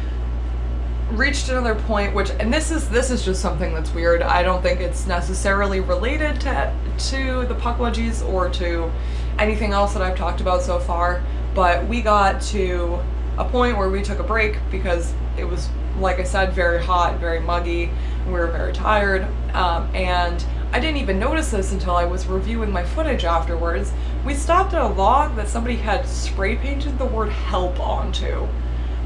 reached 1.12 1.50
another 1.50 1.76
point 1.76 2.16
which 2.16 2.30
and 2.40 2.54
this 2.54 2.72
is 2.72 2.90
this 2.90 3.12
is 3.12 3.24
just 3.24 3.42
something 3.42 3.74
that's 3.74 3.94
weird 3.94 4.22
i 4.22 4.42
don't 4.42 4.62
think 4.62 4.80
it's 4.80 5.06
necessarily 5.08 5.82
related 5.82 6.40
to 6.40 6.74
to 6.98 7.46
the 7.48 7.56
pukwudgies 7.56 8.26
or 8.30 8.50
to 8.50 8.90
anything 9.38 9.74
else 9.74 9.94
that 9.94 10.02
i've 10.02 10.18
talked 10.18 10.40
about 10.40 10.62
so 10.62 10.80
far 10.80 11.22
but 11.54 11.86
we 11.88 12.02
got 12.02 12.42
to 12.42 12.98
a 13.38 13.44
point 13.44 13.78
where 13.78 13.90
we 13.90 14.02
took 14.02 14.20
a 14.20 14.24
break 14.24 14.58
because 14.72 15.14
it 15.38 15.44
was 15.44 15.68
like 16.00 16.18
i 16.18 16.24
said 16.24 16.54
very 16.54 16.82
hot 16.82 17.20
very 17.20 17.42
muggy 17.42 17.90
we 18.26 18.32
were 18.32 18.48
very 18.48 18.72
tired 18.72 19.28
um, 19.54 19.90
and 19.96 20.46
i 20.72 20.80
didn't 20.80 20.98
even 20.98 21.20
notice 21.20 21.52
this 21.52 21.72
until 21.72 21.96
i 21.96 22.06
was 22.06 22.28
reviewing 22.28 22.72
my 22.72 22.84
footage 22.84 23.26
afterwards 23.26 23.92
we 24.26 24.34
stopped 24.34 24.74
at 24.74 24.82
a 24.82 24.88
log 24.88 25.36
that 25.36 25.48
somebody 25.48 25.76
had 25.76 26.06
spray 26.08 26.56
painted 26.56 26.98
the 26.98 27.06
word 27.06 27.30
help 27.30 27.80
onto 27.80 28.48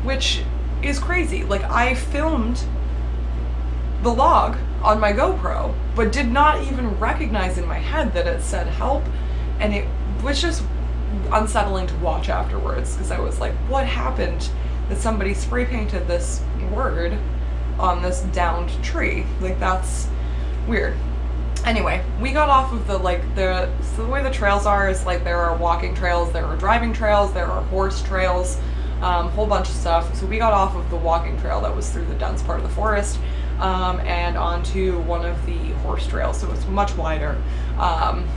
which 0.04 0.44
is 0.84 1.00
crazy. 1.00 1.44
Like 1.44 1.64
I 1.64 1.96
filmed 1.96 2.64
the 4.04 4.14
log 4.14 4.58
on 4.82 5.00
my 5.00 5.12
GoPro, 5.12 5.74
but 5.96 6.12
did 6.12 6.32
not 6.32 6.62
even 6.62 6.98
recognize 7.00 7.58
in 7.58 7.68
my 7.68 7.80
head 7.80 8.14
that 8.14 8.28
it 8.28 8.42
said 8.42 8.68
help, 8.68 9.04
and 9.60 9.74
it 9.74 9.88
was 10.24 10.42
just 10.42 10.64
unsettling 11.32 11.88
to 11.88 11.96
watch 11.96 12.30
afterwards 12.30 12.94
because 12.94 13.12
I 13.12 13.20
was 13.20 13.40
like, 13.40 13.54
what 13.68 13.86
happened 13.86 14.50
that 14.90 15.00
somebody 15.00 15.34
spray 15.34 15.66
painted 15.66 16.08
this 16.08 16.42
word 16.72 17.18
on 17.80 18.04
this 18.04 18.22
downed 18.22 18.72
tree? 18.84 19.26
Like 19.42 19.60
that's 19.60 20.08
weird. 20.67 20.95
Anyway, 21.65 22.04
we 22.21 22.32
got 22.32 22.49
off 22.49 22.71
of 22.73 22.86
the 22.88 22.97
like 22.97 23.21
the 23.36 23.69
so 23.82 24.06
the 24.06 24.12
way 24.12 24.21
the 24.21 24.30
trails 24.30 24.65
are 24.65 24.89
is 24.89 25.06
like 25.06 25.23
there 25.23 25.39
are 25.39 25.58
walking 25.58 25.95
trails, 25.95 26.32
there 26.32 26.45
are 26.45 26.56
driving 26.58 26.93
trails, 26.93 27.34
there 27.34 27.47
are 27.47 27.62
horse 27.63 28.04
trails 28.04 28.60
um, 29.01 29.30
whole 29.32 29.45
bunch 29.45 29.69
of 29.69 29.75
stuff. 29.75 30.15
So 30.15 30.25
we 30.25 30.38
got 30.38 30.54
off 30.54 30.75
of 30.75 30.89
the 30.89 30.95
walking 30.95 31.39
trail 31.39 31.62
that 31.62 31.75
was 31.75 31.89
through 31.89 32.06
the 32.06 32.15
dense 32.15 32.41
part 32.41 32.60
of 32.60 32.63
the 32.63 32.73
forest 32.73 33.19
um, 33.60 33.99
and 34.01 34.38
onto 34.38 34.99
one 35.01 35.25
of 35.25 35.45
the 35.45 35.58
horse 35.84 36.08
trails. 36.08 36.39
So 36.39 36.51
it's 36.51 36.65
much 36.67 36.95
wider, 36.95 37.41
um, 37.78 38.28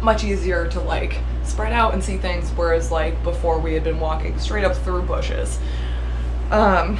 much 0.00 0.24
easier 0.24 0.68
to 0.68 0.80
like 0.80 1.18
spread 1.44 1.72
out 1.72 1.94
and 1.94 2.02
see 2.02 2.18
things. 2.18 2.50
Whereas 2.50 2.90
like 2.90 3.22
before 3.24 3.58
we 3.58 3.74
had 3.74 3.84
been 3.84 4.00
walking 4.00 4.38
straight 4.38 4.64
up 4.64 4.76
through 4.76 5.02
bushes. 5.02 5.58
Um, 6.50 6.98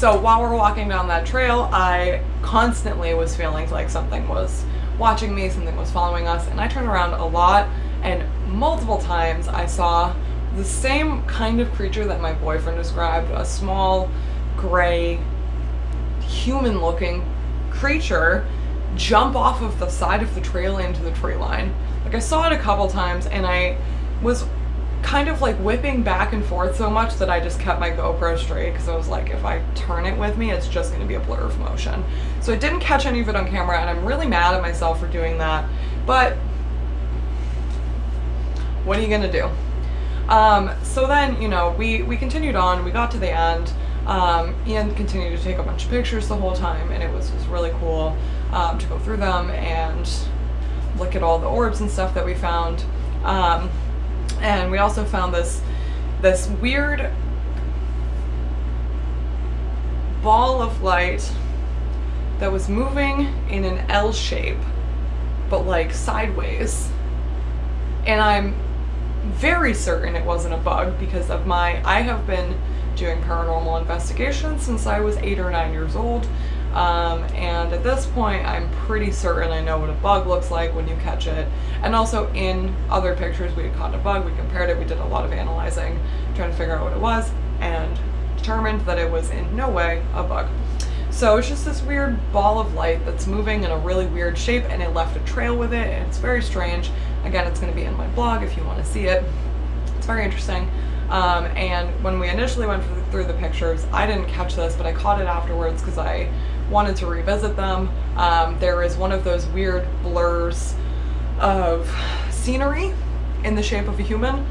so 0.00 0.18
while 0.18 0.40
we're 0.40 0.56
walking 0.56 0.88
down 0.88 1.08
that 1.08 1.26
trail, 1.26 1.68
I 1.70 2.24
constantly 2.40 3.12
was 3.12 3.36
feeling 3.36 3.68
like 3.70 3.90
something 3.90 4.26
was 4.28 4.64
watching 4.98 5.34
me, 5.34 5.50
something 5.50 5.76
was 5.76 5.90
following 5.90 6.26
us, 6.26 6.48
and 6.48 6.58
I 6.58 6.68
turned 6.68 6.88
around 6.88 7.12
a 7.12 7.26
lot 7.26 7.68
and 8.02 8.24
multiple 8.50 8.96
times 8.96 9.46
I 9.46 9.66
saw 9.66 10.16
the 10.56 10.64
same 10.64 11.20
kind 11.24 11.60
of 11.60 11.70
creature 11.72 12.06
that 12.06 12.22
my 12.22 12.32
boyfriend 12.32 12.78
described 12.78 13.30
a 13.30 13.44
small, 13.44 14.10
gray, 14.56 15.20
human 16.22 16.80
looking 16.80 17.22
creature 17.70 18.48
jump 18.96 19.36
off 19.36 19.60
of 19.60 19.78
the 19.78 19.90
side 19.90 20.22
of 20.22 20.34
the 20.34 20.40
trail 20.40 20.78
into 20.78 21.02
the 21.02 21.10
tree 21.10 21.36
line. 21.36 21.74
Like, 22.06 22.14
I 22.14 22.20
saw 22.20 22.46
it 22.46 22.54
a 22.54 22.58
couple 22.58 22.88
times 22.88 23.26
and 23.26 23.44
I 23.44 23.76
was 24.22 24.46
kind 25.02 25.28
of 25.28 25.40
like 25.40 25.56
whipping 25.56 26.02
back 26.02 26.32
and 26.32 26.44
forth 26.44 26.76
so 26.76 26.90
much 26.90 27.16
that 27.16 27.30
I 27.30 27.40
just 27.40 27.58
kept 27.58 27.80
my 27.80 27.90
GoPro 27.90 28.38
straight 28.38 28.72
because 28.72 28.88
I 28.88 28.96
was 28.96 29.08
like, 29.08 29.30
if 29.30 29.44
I 29.44 29.62
turn 29.74 30.06
it 30.06 30.18
with 30.18 30.36
me, 30.36 30.50
it's 30.50 30.68
just 30.68 30.90
going 30.90 31.02
to 31.02 31.08
be 31.08 31.14
a 31.14 31.20
blur 31.20 31.40
of 31.40 31.58
motion. 31.58 32.04
So 32.40 32.52
I 32.52 32.56
didn't 32.56 32.80
catch 32.80 33.06
any 33.06 33.20
of 33.20 33.28
it 33.28 33.36
on 33.36 33.48
camera 33.48 33.80
and 33.80 33.90
I'm 33.90 34.04
really 34.04 34.26
mad 34.26 34.54
at 34.54 34.62
myself 34.62 35.00
for 35.00 35.08
doing 35.08 35.38
that. 35.38 35.68
But 36.06 36.36
what 38.84 38.98
are 38.98 39.02
you 39.02 39.08
going 39.08 39.22
to 39.22 39.32
do? 39.32 39.48
Um, 40.28 40.70
so 40.82 41.06
then, 41.06 41.40
you 41.42 41.48
know, 41.48 41.74
we, 41.76 42.02
we 42.02 42.16
continued 42.16 42.54
on, 42.54 42.84
we 42.84 42.90
got 42.90 43.10
to 43.12 43.18
the 43.18 43.30
end. 43.30 43.72
Um, 44.06 44.54
Ian 44.66 44.94
continued 44.94 45.36
to 45.36 45.42
take 45.42 45.58
a 45.58 45.62
bunch 45.62 45.84
of 45.84 45.90
pictures 45.90 46.28
the 46.28 46.36
whole 46.36 46.54
time, 46.54 46.90
and 46.90 47.02
it 47.02 47.12
was 47.12 47.30
just 47.30 47.48
really 47.48 47.70
cool 47.80 48.16
um, 48.52 48.78
to 48.78 48.86
go 48.86 48.98
through 48.98 49.18
them 49.18 49.50
and 49.50 50.08
look 50.98 51.14
at 51.14 51.22
all 51.22 51.38
the 51.38 51.46
orbs 51.46 51.80
and 51.80 51.90
stuff 51.90 52.14
that 52.14 52.24
we 52.24 52.34
found. 52.34 52.84
Um, 53.24 53.70
and 54.40 54.70
we 54.70 54.78
also 54.78 55.04
found 55.04 55.34
this 55.34 55.60
this 56.20 56.48
weird 56.48 57.10
ball 60.22 60.60
of 60.60 60.82
light 60.82 61.32
that 62.38 62.50
was 62.50 62.68
moving 62.68 63.32
in 63.48 63.64
an 63.64 63.90
L 63.90 64.12
shape, 64.12 64.58
but 65.48 65.66
like 65.66 65.92
sideways. 65.92 66.90
And 68.06 68.20
I'm 68.20 68.54
very 69.24 69.74
certain 69.74 70.16
it 70.16 70.24
wasn't 70.24 70.54
a 70.54 70.58
bug 70.58 70.98
because 70.98 71.30
of 71.30 71.46
my, 71.46 71.82
I 71.86 72.00
have 72.00 72.26
been 72.26 72.58
doing 72.96 73.20
paranormal 73.22 73.80
investigations 73.80 74.62
since 74.62 74.86
I 74.86 75.00
was 75.00 75.16
eight 75.18 75.38
or 75.38 75.50
nine 75.50 75.72
years 75.72 75.94
old. 75.94 76.26
Um, 76.72 77.24
and 77.34 77.72
at 77.72 77.82
this 77.82 78.06
point, 78.06 78.46
I'm 78.46 78.70
pretty 78.86 79.10
certain 79.10 79.50
I 79.50 79.60
know 79.60 79.78
what 79.78 79.90
a 79.90 79.94
bug 79.94 80.26
looks 80.26 80.50
like 80.50 80.74
when 80.74 80.86
you 80.86 80.94
catch 80.96 81.26
it. 81.26 81.48
And 81.82 81.94
also 81.94 82.32
in 82.32 82.74
other 82.88 83.16
pictures, 83.16 83.54
we 83.56 83.64
had 83.64 83.74
caught 83.74 83.94
a 83.94 83.98
bug, 83.98 84.24
we 84.24 84.32
compared 84.36 84.70
it, 84.70 84.78
we 84.78 84.84
did 84.84 84.98
a 84.98 85.06
lot 85.06 85.24
of 85.24 85.32
analyzing, 85.32 85.98
trying 86.36 86.50
to 86.50 86.56
figure 86.56 86.76
out 86.76 86.84
what 86.84 86.92
it 86.92 87.00
was, 87.00 87.30
and 87.60 87.98
determined 88.36 88.80
that 88.82 88.98
it 88.98 89.10
was 89.10 89.30
in 89.30 89.54
no 89.56 89.68
way 89.68 90.02
a 90.14 90.22
bug. 90.22 90.48
So 91.10 91.36
it's 91.36 91.48
just 91.48 91.64
this 91.64 91.82
weird 91.82 92.18
ball 92.32 92.60
of 92.60 92.72
light 92.74 93.04
that's 93.04 93.26
moving 93.26 93.64
in 93.64 93.70
a 93.70 93.76
really 93.76 94.06
weird 94.06 94.38
shape 94.38 94.64
and 94.70 94.80
it 94.80 94.94
left 94.94 95.16
a 95.16 95.20
trail 95.20 95.56
with 95.56 95.72
it 95.72 95.86
and 95.86 96.06
it's 96.06 96.18
very 96.18 96.40
strange. 96.40 96.90
Again, 97.24 97.46
it's 97.46 97.58
going 97.58 97.72
to 97.72 97.76
be 97.76 97.84
in 97.84 97.94
my 97.94 98.06
blog 98.08 98.42
if 98.42 98.56
you 98.56 98.64
want 98.64 98.78
to 98.78 98.84
see 98.84 99.06
it. 99.06 99.24
It's 99.96 100.06
very 100.06 100.24
interesting. 100.24 100.70
Um, 101.10 101.46
and 101.56 101.90
when 102.04 102.20
we 102.20 102.28
initially 102.28 102.66
went 102.66 102.84
through 103.10 103.24
the 103.24 103.34
pictures, 103.34 103.84
I 103.92 104.06
didn't 104.06 104.28
catch 104.28 104.54
this, 104.54 104.76
but 104.76 104.86
I 104.86 104.92
caught 104.92 105.20
it 105.20 105.26
afterwards 105.26 105.82
because 105.82 105.98
I 105.98 106.32
wanted 106.70 106.96
to 106.96 107.06
revisit 107.06 107.56
them. 107.56 107.90
Um, 108.16 108.58
there 108.60 108.82
is 108.82 108.96
one 108.96 109.12
of 109.12 109.24
those 109.24 109.46
weird 109.48 109.86
blurs 110.02 110.74
of 111.38 111.90
scenery 112.30 112.92
in 113.44 113.54
the 113.54 113.62
shape 113.62 113.88
of 113.88 113.98
a 113.98 114.02
human 114.02 114.46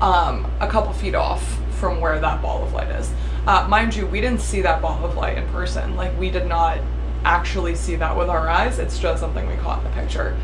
um, 0.00 0.50
a 0.60 0.68
couple 0.68 0.92
feet 0.92 1.14
off 1.14 1.58
from 1.78 2.00
where 2.00 2.18
that 2.18 2.42
ball 2.42 2.64
of 2.64 2.72
light 2.72 2.88
is. 2.88 3.12
Uh, 3.46 3.66
mind 3.68 3.94
you, 3.94 4.06
we 4.06 4.20
didn't 4.20 4.40
see 4.40 4.60
that 4.62 4.82
ball 4.82 5.04
of 5.04 5.16
light 5.16 5.38
in 5.38 5.48
person. 5.48 5.96
Like, 5.96 6.16
we 6.18 6.30
did 6.30 6.46
not 6.46 6.78
actually 7.24 7.74
see 7.74 7.96
that 7.96 8.16
with 8.16 8.28
our 8.28 8.48
eyes. 8.48 8.78
It's 8.78 8.98
just 8.98 9.20
something 9.20 9.48
we 9.48 9.56
caught 9.56 9.78
in 9.78 9.90
the 9.90 9.96
picture. 10.00 10.36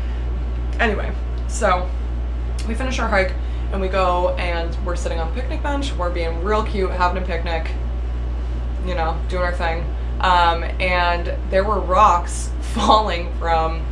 Anyway, 0.79 1.13
so 1.47 1.89
we 2.67 2.73
finish 2.73 2.99
our 2.99 3.07
hike 3.07 3.33
and 3.71 3.81
we 3.81 3.87
go 3.87 4.29
and 4.35 4.75
we're 4.85 4.95
sitting 4.95 5.19
on 5.19 5.33
the 5.33 5.41
picnic 5.41 5.63
bench. 5.63 5.93
We're 5.93 6.09
being 6.09 6.43
real 6.43 6.63
cute, 6.63 6.91
having 6.91 7.21
a 7.21 7.25
picnic, 7.25 7.71
you 8.85 8.95
know, 8.95 9.19
doing 9.29 9.43
our 9.43 9.53
thing. 9.53 9.85
Um, 10.25 10.63
and 10.79 11.37
there 11.51 11.63
were 11.63 11.79
rocks 11.79 12.49
falling 12.73 13.31
from, 13.37 13.85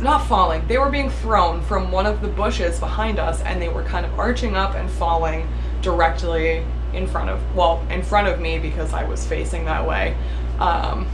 not 0.00 0.26
falling, 0.26 0.66
they 0.68 0.78
were 0.78 0.88
being 0.88 1.10
thrown 1.10 1.60
from 1.60 1.92
one 1.92 2.06
of 2.06 2.22
the 2.22 2.28
bushes 2.28 2.80
behind 2.80 3.18
us 3.18 3.42
and 3.42 3.60
they 3.60 3.68
were 3.68 3.82
kind 3.82 4.06
of 4.06 4.18
arching 4.18 4.56
up 4.56 4.74
and 4.74 4.90
falling 4.90 5.46
directly 5.82 6.64
in 6.94 7.06
front 7.06 7.28
of, 7.28 7.54
well, 7.54 7.86
in 7.90 8.02
front 8.02 8.26
of 8.26 8.40
me 8.40 8.58
because 8.58 8.94
I 8.94 9.04
was 9.04 9.26
facing 9.26 9.66
that 9.66 9.86
way, 9.86 10.16
um, 10.60 11.06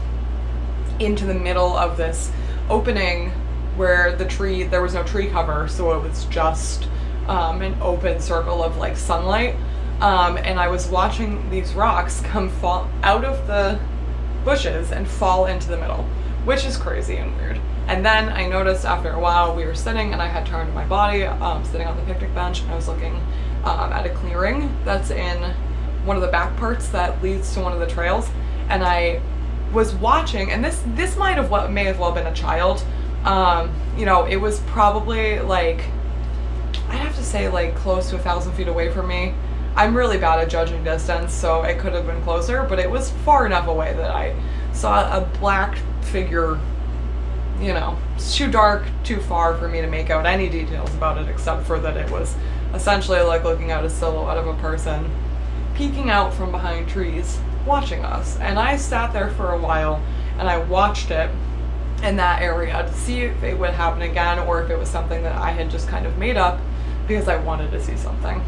into 0.97 1.25
the 1.25 1.33
middle 1.33 1.75
of 1.75 1.97
this 1.97 2.31
opening 2.69 3.31
where 3.75 4.15
the 4.15 4.25
tree, 4.25 4.63
there 4.63 4.81
was 4.81 4.93
no 4.93 5.03
tree 5.03 5.27
cover, 5.27 5.67
so 5.67 5.91
it 5.91 6.01
was 6.01 6.23
just 6.25 6.87
um, 7.27 7.61
an 7.61 7.75
open 7.81 8.21
circle 8.21 8.63
of 8.63 8.77
like 8.77 8.95
sunlight. 8.95 9.57
Um, 9.99 10.37
and 10.37 10.57
I 10.57 10.69
was 10.69 10.87
watching 10.87 11.49
these 11.49 11.73
rocks 11.73 12.21
come 12.21 12.49
fall 12.49 12.89
out 13.03 13.25
of 13.25 13.45
the 13.45 13.77
bushes 14.43 14.91
and 14.91 15.07
fall 15.07 15.45
into 15.45 15.67
the 15.69 15.77
middle, 15.77 16.03
which 16.45 16.65
is 16.65 16.77
crazy 16.77 17.17
and 17.17 17.35
weird. 17.37 17.59
And 17.87 18.05
then 18.05 18.29
I 18.29 18.47
noticed 18.47 18.85
after 18.85 19.11
a 19.11 19.19
while 19.19 19.55
we 19.55 19.65
were 19.65 19.75
sitting 19.75 20.13
and 20.13 20.21
I 20.21 20.27
had 20.27 20.45
turned 20.45 20.73
my 20.73 20.85
body, 20.85 21.23
um, 21.23 21.65
sitting 21.65 21.87
on 21.87 21.97
the 21.97 22.03
picnic 22.03 22.33
bench, 22.33 22.61
and 22.61 22.71
I 22.71 22.75
was 22.75 22.87
looking 22.87 23.15
um, 23.63 23.91
at 23.91 24.05
a 24.05 24.09
clearing 24.09 24.75
that's 24.85 25.11
in 25.11 25.53
one 26.05 26.15
of 26.15 26.21
the 26.21 26.29
back 26.29 26.55
parts 26.57 26.89
that 26.89 27.21
leads 27.21 27.53
to 27.53 27.61
one 27.61 27.73
of 27.73 27.79
the 27.79 27.87
trails, 27.87 28.29
and 28.69 28.83
I 28.83 29.21
was 29.73 29.95
watching, 29.95 30.51
and 30.51 30.63
this 30.63 30.83
this 30.87 31.17
might 31.17 31.35
have 31.35 31.49
what 31.49 31.71
may 31.71 31.85
have 31.85 31.99
well 31.99 32.11
been 32.11 32.27
a 32.27 32.33
child. 32.33 32.83
Um, 33.23 33.73
you 33.97 34.05
know, 34.05 34.25
it 34.25 34.35
was 34.35 34.59
probably 34.67 35.39
like 35.39 35.81
I'd 36.89 36.99
have 36.99 37.15
to 37.15 37.23
say 37.23 37.49
like 37.49 37.75
close 37.75 38.09
to 38.09 38.17
a 38.17 38.19
thousand 38.19 38.53
feet 38.53 38.67
away 38.67 38.91
from 38.91 39.07
me. 39.07 39.33
I'm 39.75 39.95
really 39.95 40.17
bad 40.17 40.39
at 40.39 40.49
judging 40.49 40.83
distance, 40.83 41.33
so 41.33 41.63
it 41.63 41.79
could 41.79 41.93
have 41.93 42.05
been 42.05 42.21
closer, 42.21 42.63
but 42.63 42.79
it 42.79 42.89
was 42.89 43.11
far 43.25 43.45
enough 43.45 43.67
away 43.67 43.93
that 43.93 44.11
I 44.11 44.35
saw 44.71 45.17
a 45.17 45.21
black 45.39 45.77
figure. 46.01 46.59
You 47.59 47.73
know, 47.73 47.97
too 48.17 48.51
dark, 48.51 48.83
too 49.03 49.21
far 49.21 49.57
for 49.57 49.67
me 49.67 49.81
to 49.81 49.87
make 49.87 50.09
out 50.09 50.25
any 50.25 50.49
details 50.49 50.93
about 50.95 51.17
it, 51.17 51.29
except 51.29 51.65
for 51.65 51.79
that 51.79 51.95
it 51.95 52.09
was 52.11 52.35
essentially 52.73 53.21
like 53.21 53.43
looking 53.43 53.71
at 53.71 53.85
a 53.85 53.89
silhouette 53.89 54.37
of 54.37 54.47
a 54.47 54.55
person 54.55 55.09
peeking 55.75 56.09
out 56.09 56.33
from 56.33 56.51
behind 56.51 56.89
trees, 56.89 57.39
watching 57.65 58.03
us. 58.03 58.37
And 58.39 58.59
I 58.59 58.75
sat 58.75 59.13
there 59.13 59.29
for 59.31 59.53
a 59.53 59.57
while 59.57 60.01
and 60.37 60.49
I 60.49 60.57
watched 60.57 61.09
it. 61.11 61.29
in 62.03 62.17
that 62.17 62.41
area 62.41 62.83
to 62.83 62.93
see 62.93 63.21
if 63.21 63.43
it 63.43 63.57
would 63.57 63.69
happen 63.69 64.01
again 64.01 64.37
or 64.39 64.61
if 64.61 64.69
it 64.69 64.77
was 64.77 64.89
something 64.89 65.23
that 65.23 65.35
I 65.37 65.51
had 65.51 65.71
just 65.71 65.87
kind 65.87 66.05
of 66.05 66.17
made 66.17 66.35
up 66.35 66.59
because 67.07 67.29
I 67.29 67.37
wanted 67.37 67.71
to 67.71 67.81
see 67.81 67.95
something. 67.95 68.43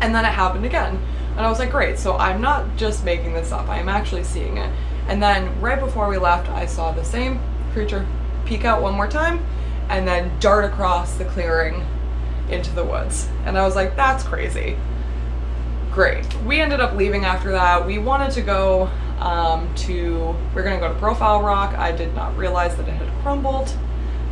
And 0.00 0.14
then 0.14 0.24
it 0.24 0.28
happened 0.28 0.64
again. 0.64 1.00
And 1.36 1.40
I 1.40 1.48
was 1.48 1.58
like, 1.58 1.70
great, 1.70 1.98
so 1.98 2.16
I'm 2.16 2.40
not 2.40 2.76
just 2.76 3.04
making 3.04 3.32
this 3.32 3.52
up, 3.52 3.68
I 3.68 3.78
am 3.78 3.88
actually 3.88 4.24
seeing 4.24 4.58
it. 4.58 4.70
And 5.08 5.22
then 5.22 5.60
right 5.60 5.78
before 5.78 6.08
we 6.08 6.18
left, 6.18 6.48
I 6.50 6.66
saw 6.66 6.92
the 6.92 7.04
same 7.04 7.40
creature 7.72 8.06
peek 8.44 8.64
out 8.64 8.82
one 8.82 8.94
more 8.94 9.08
time 9.08 9.44
and 9.88 10.06
then 10.06 10.30
dart 10.40 10.64
across 10.64 11.16
the 11.16 11.24
clearing 11.24 11.84
into 12.48 12.72
the 12.72 12.84
woods. 12.84 13.28
And 13.44 13.58
I 13.58 13.64
was 13.64 13.74
like, 13.74 13.96
that's 13.96 14.22
crazy. 14.22 14.76
Great. 15.92 16.32
We 16.42 16.60
ended 16.60 16.80
up 16.80 16.94
leaving 16.94 17.24
after 17.24 17.50
that. 17.52 17.84
We 17.84 17.98
wanted 17.98 18.30
to 18.32 18.42
go 18.42 18.90
um, 19.18 19.72
to, 19.76 20.34
we 20.54 20.60
are 20.60 20.64
going 20.64 20.80
to 20.80 20.86
go 20.86 20.92
to 20.92 20.98
Profile 20.98 21.42
Rock. 21.42 21.74
I 21.74 21.92
did 21.92 22.14
not 22.14 22.36
realize 22.36 22.76
that 22.76 22.88
it 22.88 22.92
had 22.92 23.08
crumbled, 23.22 23.76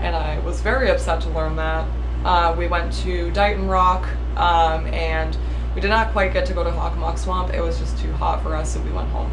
and 0.01 0.15
I 0.15 0.39
was 0.41 0.61
very 0.61 0.91
upset 0.91 1.21
to 1.23 1.31
learn 1.31 1.57
that. 1.57 1.89
Uh, 2.25 2.55
we 2.57 2.69
went 2.69 2.93
to 3.05 3.31
Dighton 3.33 3.69
Rock, 3.69 4.07
um, 4.37 4.87
and 4.87 5.37
we 5.79 5.83
did 5.83 5.91
not 5.91 6.11
quite 6.11 6.33
get 6.33 6.45
to 6.45 6.53
go 6.53 6.65
to 6.65 6.71
Hockomock 6.71 7.17
Swamp. 7.17 7.55
It 7.55 7.61
was 7.61 7.79
just 7.79 7.97
too 7.99 8.11
hot 8.15 8.43
for 8.43 8.53
us, 8.57 8.75
so 8.75 8.81
we 8.81 8.91
went 8.91 9.09
home. 9.11 9.31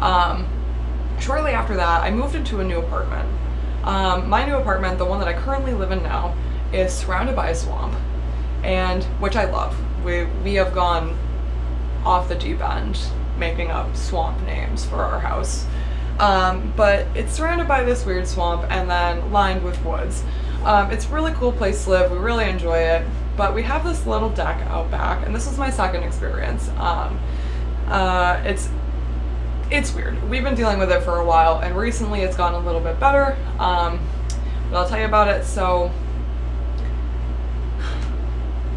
Um, 0.00 0.48
shortly 1.20 1.50
after 1.50 1.76
that, 1.76 2.02
I 2.02 2.10
moved 2.10 2.34
into 2.34 2.60
a 2.60 2.64
new 2.64 2.78
apartment. 2.78 3.28
Um, 3.84 4.26
my 4.26 4.46
new 4.46 4.56
apartment, 4.56 4.96
the 4.96 5.04
one 5.04 5.18
that 5.18 5.28
I 5.28 5.34
currently 5.34 5.74
live 5.74 5.90
in 5.90 6.02
now, 6.02 6.34
is 6.72 6.94
surrounded 6.94 7.36
by 7.36 7.50
a 7.50 7.54
swamp, 7.54 7.94
and 8.64 9.04
which 9.20 9.36
I 9.36 9.44
love. 9.50 9.76
We 10.02 10.24
we 10.42 10.54
have 10.54 10.72
gone 10.72 11.14
off 12.06 12.30
the 12.30 12.36
deep 12.36 12.62
end 12.62 12.98
making 13.36 13.70
up 13.70 13.94
swamp 13.94 14.40
names 14.46 14.86
for 14.86 15.02
our 15.02 15.20
house. 15.20 15.66
Um, 16.18 16.72
but 16.74 17.06
it's 17.14 17.34
surrounded 17.34 17.68
by 17.68 17.84
this 17.84 18.06
weird 18.06 18.26
swamp 18.26 18.64
and 18.70 18.88
then 18.88 19.30
lined 19.30 19.62
with 19.62 19.84
woods. 19.84 20.24
Um, 20.66 20.90
it's 20.90 21.06
a 21.06 21.08
really 21.08 21.32
cool 21.34 21.52
place 21.52 21.84
to 21.84 21.90
live. 21.90 22.10
We 22.10 22.18
really 22.18 22.48
enjoy 22.48 22.78
it. 22.78 23.06
But 23.36 23.54
we 23.54 23.62
have 23.62 23.84
this 23.84 24.06
little 24.06 24.30
deck 24.30 24.60
out 24.68 24.90
back, 24.90 25.26
and 25.26 25.34
this 25.34 25.46
is 25.46 25.58
my 25.58 25.70
second 25.70 26.02
experience. 26.02 26.68
Um, 26.78 27.20
uh, 27.86 28.42
it's 28.44 28.68
it's 29.70 29.94
weird. 29.94 30.22
We've 30.28 30.42
been 30.42 30.54
dealing 30.54 30.78
with 30.78 30.90
it 30.90 31.02
for 31.02 31.18
a 31.18 31.24
while, 31.24 31.58
and 31.60 31.76
recently 31.76 32.20
it's 32.20 32.36
gotten 32.36 32.60
a 32.60 32.64
little 32.64 32.80
bit 32.80 32.98
better. 32.98 33.36
Um, 33.58 34.00
but 34.70 34.78
I'll 34.78 34.88
tell 34.88 34.98
you 34.98 35.04
about 35.04 35.28
it. 35.28 35.44
So 35.44 35.90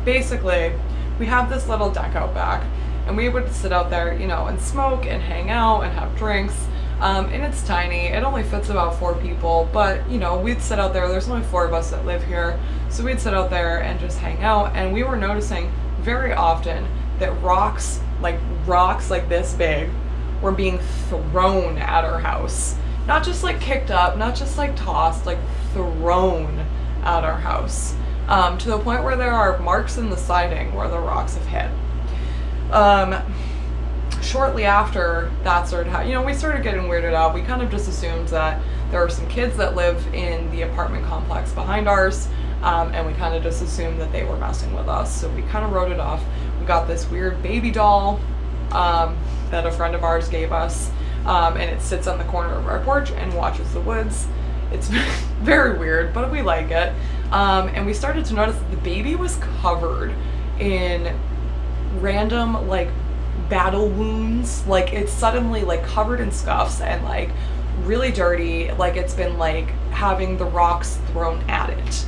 basically, 0.05 0.73
we 1.19 1.25
have 1.25 1.49
this 1.49 1.67
little 1.67 1.89
deck 1.89 2.15
out 2.15 2.33
back 2.33 2.63
and 3.09 3.17
we 3.17 3.27
would 3.27 3.51
sit 3.51 3.73
out 3.73 3.89
there, 3.89 4.13
you 4.13 4.27
know, 4.27 4.45
and 4.45 4.61
smoke 4.61 5.07
and 5.07 5.19
hang 5.21 5.49
out 5.49 5.81
and 5.81 5.91
have 5.93 6.15
drinks. 6.15 6.67
Um, 6.99 7.27
and 7.27 7.43
it's 7.43 7.65
tiny. 7.65 8.07
It 8.07 8.23
only 8.23 8.43
fits 8.43 8.69
about 8.69 8.99
four 8.99 9.15
people, 9.15 9.69
but 9.71 10.07
you 10.09 10.17
know, 10.17 10.39
we'd 10.39 10.61
sit 10.61 10.79
out 10.79 10.91
there. 10.91 11.07
There's 11.07 11.29
only 11.29 11.45
four 11.47 11.65
of 11.65 11.73
us 11.73 11.91
that 11.91 12.05
live 12.05 12.23
here, 12.23 12.59
so 12.89 13.03
we'd 13.03 13.21
sit 13.21 13.33
out 13.33 13.49
there 13.49 13.81
and 13.81 13.99
just 13.99 14.19
hang 14.19 14.43
out. 14.43 14.75
And 14.75 14.93
we 14.93 15.03
were 15.03 15.15
noticing 15.15 15.71
very 16.01 16.33
often 16.33 16.85
that 17.19 17.31
rocks, 17.41 18.01
like 18.21 18.37
rocks 18.65 19.09
like 19.09 19.29
this 19.29 19.53
big, 19.53 19.89
were 20.41 20.51
being 20.51 20.79
thrown 21.07 21.77
at 21.77 22.03
our 22.03 22.19
house. 22.19 22.75
Not 23.07 23.23
just 23.23 23.43
like 23.43 23.61
kicked 23.61 23.91
up, 23.91 24.17
not 24.17 24.35
just 24.35 24.57
like 24.57 24.75
tossed, 24.75 25.25
like 25.25 25.39
thrown 25.73 26.65
at 27.03 27.23
our 27.23 27.39
house. 27.39 27.95
Um, 28.27 28.57
to 28.59 28.69
the 28.69 28.77
point 28.77 29.03
where 29.03 29.15
there 29.15 29.31
are 29.31 29.57
marks 29.59 29.97
in 29.97 30.09
the 30.09 30.17
siding 30.17 30.75
where 30.75 30.87
the 30.87 30.99
rocks 30.99 31.35
have 31.35 31.47
hit. 31.47 31.71
Um, 32.71 33.15
shortly 34.29 34.63
after 34.63 35.31
that 35.43 35.67
started 35.67 35.89
happening, 35.89 36.11
you 36.11 36.15
know, 36.15 36.23
we 36.23 36.33
started 36.33 36.61
getting 36.61 36.83
weirded 36.83 37.13
out. 37.13 37.33
We 37.33 37.41
kind 37.41 37.63
of 37.63 37.71
just 37.71 37.89
assumed 37.89 38.27
that 38.27 38.61
there 38.91 39.03
are 39.03 39.09
some 39.09 39.27
kids 39.27 39.57
that 39.57 39.75
live 39.75 40.05
in 40.13 40.49
the 40.51 40.61
apartment 40.61 41.03
complex 41.05 41.51
behind 41.51 41.89
ours, 41.89 42.27
um, 42.61 42.93
and 42.93 43.07
we 43.07 43.13
kind 43.13 43.33
of 43.33 43.41
just 43.41 43.63
assumed 43.63 43.99
that 43.99 44.11
they 44.11 44.23
were 44.23 44.37
messing 44.37 44.71
with 44.75 44.87
us. 44.87 45.19
So 45.19 45.29
we 45.29 45.41
kind 45.43 45.65
of 45.65 45.71
wrote 45.71 45.91
it 45.91 45.99
off. 45.99 46.23
We 46.59 46.65
got 46.67 46.87
this 46.87 47.09
weird 47.09 47.41
baby 47.41 47.71
doll 47.71 48.19
um, 48.71 49.17
that 49.49 49.65
a 49.65 49.71
friend 49.71 49.95
of 49.95 50.03
ours 50.03 50.29
gave 50.29 50.51
us, 50.51 50.91
um, 51.25 51.57
and 51.57 51.63
it 51.71 51.81
sits 51.81 52.05
on 52.05 52.19
the 52.19 52.25
corner 52.25 52.53
of 52.53 52.67
our 52.67 52.83
porch 52.83 53.11
and 53.11 53.33
watches 53.33 53.73
the 53.73 53.81
woods. 53.81 54.27
It's 54.71 54.87
very 55.41 55.79
weird, 55.79 56.13
but 56.13 56.31
we 56.31 56.43
like 56.43 56.69
it. 56.69 56.93
Um, 57.31 57.69
and 57.69 57.83
we 57.83 57.95
started 57.95 58.25
to 58.25 58.35
notice 58.35 58.57
that 58.57 58.69
the 58.69 58.77
baby 58.77 59.15
was 59.15 59.37
covered 59.61 60.13
in 60.59 61.17
random 61.99 62.67
like 62.67 62.89
battle 63.49 63.89
wounds. 63.89 64.65
Like 64.67 64.93
it's 64.93 65.11
suddenly 65.11 65.63
like 65.63 65.83
covered 65.83 66.19
in 66.19 66.31
scuffs 66.31 66.81
and 66.81 67.03
like 67.03 67.29
really 67.83 68.11
dirty. 68.11 68.71
Like 68.71 68.95
it's 68.95 69.13
been 69.13 69.37
like 69.37 69.69
having 69.91 70.37
the 70.37 70.45
rocks 70.45 70.99
thrown 71.07 71.41
at 71.49 71.69
it. 71.69 72.05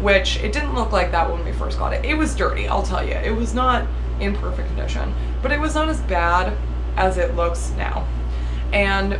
Which 0.00 0.36
it 0.38 0.52
didn't 0.52 0.74
look 0.74 0.90
like 0.92 1.12
that 1.12 1.30
when 1.30 1.44
we 1.44 1.52
first 1.52 1.78
got 1.78 1.92
it. 1.92 2.04
It 2.04 2.14
was 2.14 2.34
dirty, 2.34 2.66
I'll 2.66 2.82
tell 2.82 3.06
you. 3.06 3.14
It 3.14 3.36
was 3.36 3.54
not 3.54 3.86
in 4.20 4.34
perfect 4.36 4.68
condition, 4.68 5.14
but 5.42 5.52
it 5.52 5.60
was 5.60 5.74
not 5.74 5.88
as 5.88 6.00
bad 6.02 6.56
as 6.96 7.18
it 7.18 7.34
looks 7.36 7.70
now. 7.76 8.06
And 8.72 9.18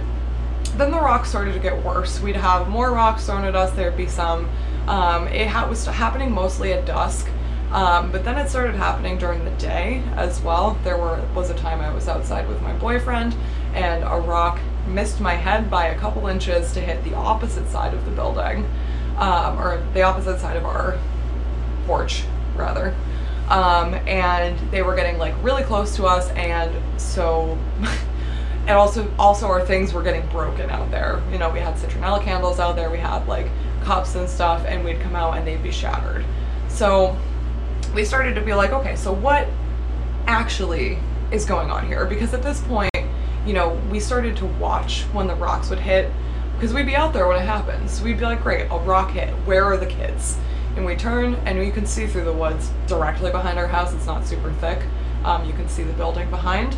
then 0.77 0.91
the 0.91 0.99
rocks 0.99 1.29
started 1.29 1.53
to 1.53 1.61
get 1.61 1.83
worse. 1.85 2.21
We'd 2.21 2.37
have 2.37 2.69
more 2.69 2.91
rocks 2.91 3.27
thrown 3.27 3.45
at 3.45 3.55
us. 3.55 3.71
There'd 3.73 3.97
be 3.97 4.07
some. 4.07 4.49
Um, 4.89 5.29
it 5.29 5.47
ha- 5.47 5.69
was 5.69 5.87
happening 5.87 6.33
mostly 6.33 6.73
at 6.73 6.87
dusk. 6.87 7.29
Um, 7.73 8.13
but 8.13 8.23
then 8.23 8.37
it 8.37 8.51
started 8.51 8.75
happening 8.75 9.17
during 9.17 9.45
the 9.45 9.51
day 9.53 10.03
as 10.17 10.41
well. 10.43 10.79
There 10.85 10.99
were 10.99 11.21
was 11.35 11.49
a 11.49 11.55
time 11.55 11.81
I 11.81 11.93
was 11.93 12.07
outside 12.07 12.47
with 12.47 12.61
my 12.61 12.75
boyfriend 12.75 13.35
and 13.75 14.05
a 14.05 14.21
rock 14.21 14.61
missed 14.87 15.21
my 15.21 15.35
head 15.35 15.71
by 15.71 15.87
a 15.87 15.99
couple 15.99 16.27
inches 16.27 16.73
to 16.73 16.81
hit 16.81 17.03
the 17.05 17.15
opposite 17.15 17.69
side 17.69 17.95
of 17.95 18.05
the 18.05 18.11
building, 18.11 18.69
um, 19.17 19.59
or 19.59 19.83
the 19.95 20.03
opposite 20.03 20.39
side 20.39 20.57
of 20.57 20.65
our 20.65 20.99
porch, 21.87 22.25
rather. 22.57 22.95
Um, 23.49 23.95
and 24.07 24.59
they 24.71 24.83
were 24.83 24.95
getting 24.95 25.19
like 25.19 25.35
really 25.43 25.63
close 25.63 25.97
to 25.97 26.05
us, 26.05 26.31
and 26.31 26.75
so, 27.01 27.59
and 28.67 28.71
also 28.71 29.11
also 29.19 29.47
our 29.47 29.65
things 29.65 29.93
were 29.93 30.03
getting 30.03 30.27
broken 30.29 30.71
out 30.71 30.91
there. 30.91 31.23
You 31.33 31.39
know, 31.39 31.51
we 31.51 31.61
had 31.61 31.75
citronella 31.77 32.23
candles 32.23 32.61
out 32.61 32.77
there, 32.77 32.91
we 32.91 32.99
had 32.99 33.27
like 33.27 33.49
cups 33.83 34.15
and 34.15 34.29
stuff, 34.29 34.65
and 34.67 34.85
we'd 34.85 35.01
come 35.01 35.17
out 35.17 35.37
and 35.37 35.47
they'd 35.47 35.63
be 35.63 35.73
shattered. 35.73 36.25
So 36.69 37.17
we 37.95 38.05
started 38.05 38.35
to 38.35 38.41
be 38.41 38.55
like, 38.55 38.73
okay, 38.73 38.97
so 38.97 39.13
what 39.13 39.49
actually 40.27 40.99
is 41.31 41.45
going 41.45 41.71
on 41.71 41.87
here? 41.87 42.07
Because 42.07 42.33
at 42.35 42.43
this 42.43 42.61
point, 42.63 42.91
you 43.47 43.53
know, 43.53 43.81
we 43.91 44.01
started 44.01 44.37
to 44.39 44.47
watch 44.47 45.03
when 45.13 45.27
the 45.27 45.35
rocks 45.35 45.71
would 45.71 45.81
hit 45.81 46.11
because 46.55 46.73
we'd 46.73 46.87
be 46.87 46.95
out 46.95 47.13
there 47.13 47.27
when 47.27 47.39
it 47.39 47.47
happens. 47.47 48.01
We'd 48.01 48.19
be 48.19 48.25
like, 48.25 48.43
great, 48.43 48.69
a 48.71 48.79
rock 48.79 49.11
hit. 49.11 49.31
Where 49.47 49.65
are 49.65 49.77
the 49.77 49.87
kids? 49.87 50.39
And 50.77 50.87
we 50.87 50.97
turn 50.97 51.35
and 51.45 51.59
you 51.65 51.73
can 51.73 51.87
see 51.87 52.07
through 52.07 52.25
the 52.25 52.33
woods 52.33 52.71
directly 52.87 53.31
behind 53.31 53.59
our 53.59 53.67
house. 53.67 53.93
It's 53.93 54.07
not 54.07 54.27
super 54.27 54.53
thick. 54.53 54.83
Um, 55.25 55.45
you 55.45 55.53
can 55.53 55.69
see 55.69 55.83
the 55.83 55.93
building 55.93 56.31
behind. 56.31 56.77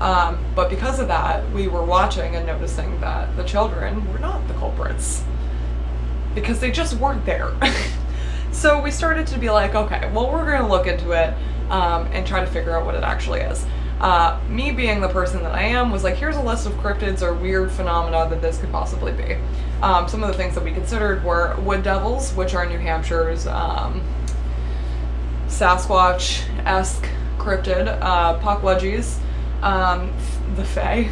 Um, 0.00 0.38
but 0.54 0.68
because 0.68 0.98
of 0.98 1.08
that, 1.08 1.48
we 1.52 1.68
were 1.68 1.84
watching 1.84 2.34
and 2.36 2.46
noticing 2.46 3.00
that 3.00 3.34
the 3.36 3.44
children 3.44 4.10
were 4.12 4.18
not 4.18 4.46
the 4.48 4.54
culprits 4.54 5.22
because 6.34 6.60
they 6.60 6.70
just 6.70 6.94
weren't 6.94 7.24
there. 7.24 7.52
So 8.56 8.80
we 8.80 8.90
started 8.90 9.26
to 9.28 9.38
be 9.38 9.50
like, 9.50 9.74
okay, 9.74 10.10
well, 10.14 10.32
we're 10.32 10.46
to 10.56 10.66
look 10.66 10.86
into 10.86 11.12
it 11.12 11.34
um, 11.70 12.06
and 12.06 12.26
try 12.26 12.40
to 12.40 12.46
figure 12.46 12.74
out 12.74 12.86
what 12.86 12.94
it 12.94 13.02
actually 13.02 13.40
is. 13.40 13.66
Uh, 14.00 14.40
me 14.48 14.72
being 14.72 15.02
the 15.02 15.10
person 15.10 15.42
that 15.42 15.54
I 15.54 15.64
am 15.64 15.90
was 15.90 16.02
like, 16.02 16.16
here's 16.16 16.36
a 16.36 16.42
list 16.42 16.66
of 16.66 16.72
cryptids 16.74 17.20
or 17.20 17.34
weird 17.34 17.70
phenomena 17.70 18.26
that 18.30 18.40
this 18.40 18.56
could 18.58 18.72
possibly 18.72 19.12
be. 19.12 19.36
Um, 19.82 20.08
some 20.08 20.22
of 20.22 20.28
the 20.28 20.34
things 20.34 20.54
that 20.54 20.64
we 20.64 20.72
considered 20.72 21.22
were 21.22 21.54
wood 21.60 21.82
devils, 21.82 22.32
which 22.32 22.54
are 22.54 22.64
New 22.64 22.78
Hampshire's 22.78 23.46
um, 23.46 24.02
Sasquatch-esque 25.48 27.06
cryptid, 27.36 27.98
uh, 28.00 28.38
um, 29.62 30.12
the 30.56 30.64
Fae, 30.64 31.10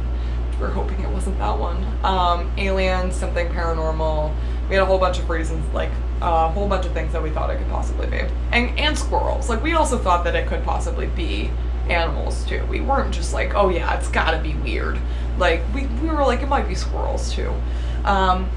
we're 0.60 0.68
hoping 0.68 1.00
it 1.00 1.08
wasn't 1.08 1.38
that 1.38 1.58
one, 1.58 1.86
um, 2.04 2.52
aliens, 2.58 3.16
something 3.16 3.48
paranormal. 3.48 4.34
We 4.72 4.76
had 4.76 4.84
a 4.84 4.86
whole 4.86 4.98
bunch 4.98 5.18
of 5.18 5.28
reasons, 5.28 5.62
like 5.74 5.90
a 6.22 6.48
whole 6.48 6.66
bunch 6.66 6.86
of 6.86 6.92
things 6.92 7.12
that 7.12 7.22
we 7.22 7.28
thought 7.28 7.50
it 7.50 7.58
could 7.58 7.68
possibly 7.68 8.06
be. 8.06 8.20
And, 8.52 8.78
and 8.78 8.96
squirrels. 8.96 9.50
Like, 9.50 9.62
we 9.62 9.74
also 9.74 9.98
thought 9.98 10.24
that 10.24 10.34
it 10.34 10.48
could 10.48 10.64
possibly 10.64 11.08
be 11.08 11.50
animals, 11.90 12.46
too. 12.46 12.64
We 12.70 12.80
weren't 12.80 13.12
just 13.12 13.34
like, 13.34 13.52
oh 13.54 13.68
yeah, 13.68 13.94
it's 13.98 14.08
gotta 14.08 14.38
be 14.38 14.54
weird. 14.54 14.98
Like, 15.36 15.60
we, 15.74 15.84
we 16.00 16.08
were 16.08 16.24
like, 16.24 16.40
it 16.40 16.48
might 16.48 16.66
be 16.66 16.74
squirrels, 16.74 17.34
too. 17.34 17.52
Um, 18.06 18.48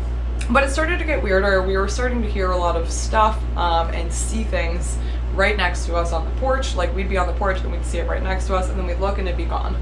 but 0.49 0.63
it 0.63 0.69
started 0.69 0.99
to 0.99 1.04
get 1.04 1.21
weirder. 1.21 1.62
We 1.63 1.75
were 1.75 1.89
starting 1.89 2.21
to 2.21 2.32
hear 2.32 2.51
a 2.51 2.58
lot 2.58 2.78
of 2.78 2.89
stuff 2.89 3.38
um, 3.58 3.89
and 3.89 4.10
see 4.10 4.45
things 4.45 4.97
right 5.34 5.58
next 5.58 5.86
to 5.88 5.97
us 5.97 6.13
on 6.13 6.23
the 6.23 6.39
porch. 6.39 6.78
Like, 6.78 6.95
we'd 6.95 7.10
be 7.10 7.17
on 7.17 7.28
the 7.28 7.34
porch 7.34 7.60
and 7.60 7.73
we'd 7.73 7.86
see 7.86 7.97
it 7.97 8.08
right 8.08 8.23
next 8.23 8.47
to 8.47 8.56
us, 8.56 8.69
and 8.69 8.80
then 8.80 8.88
we'd 8.88 8.99
look 8.99 9.17
and 9.17 9.28
it'd 9.28 9.38
be 9.38 9.43
gone. 9.43 9.75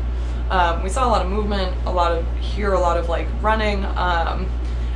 Um, 0.50 0.82
we 0.82 0.90
saw 0.90 1.08
a 1.08 1.12
lot 1.12 1.24
of 1.24 1.32
movement, 1.32 1.78
a 1.86 1.92
lot 1.92 2.12
of, 2.12 2.26
hear 2.40 2.74
a 2.74 2.80
lot 2.80 2.98
of 2.98 3.08
like 3.08 3.28
running, 3.40 3.86
um, 3.86 4.50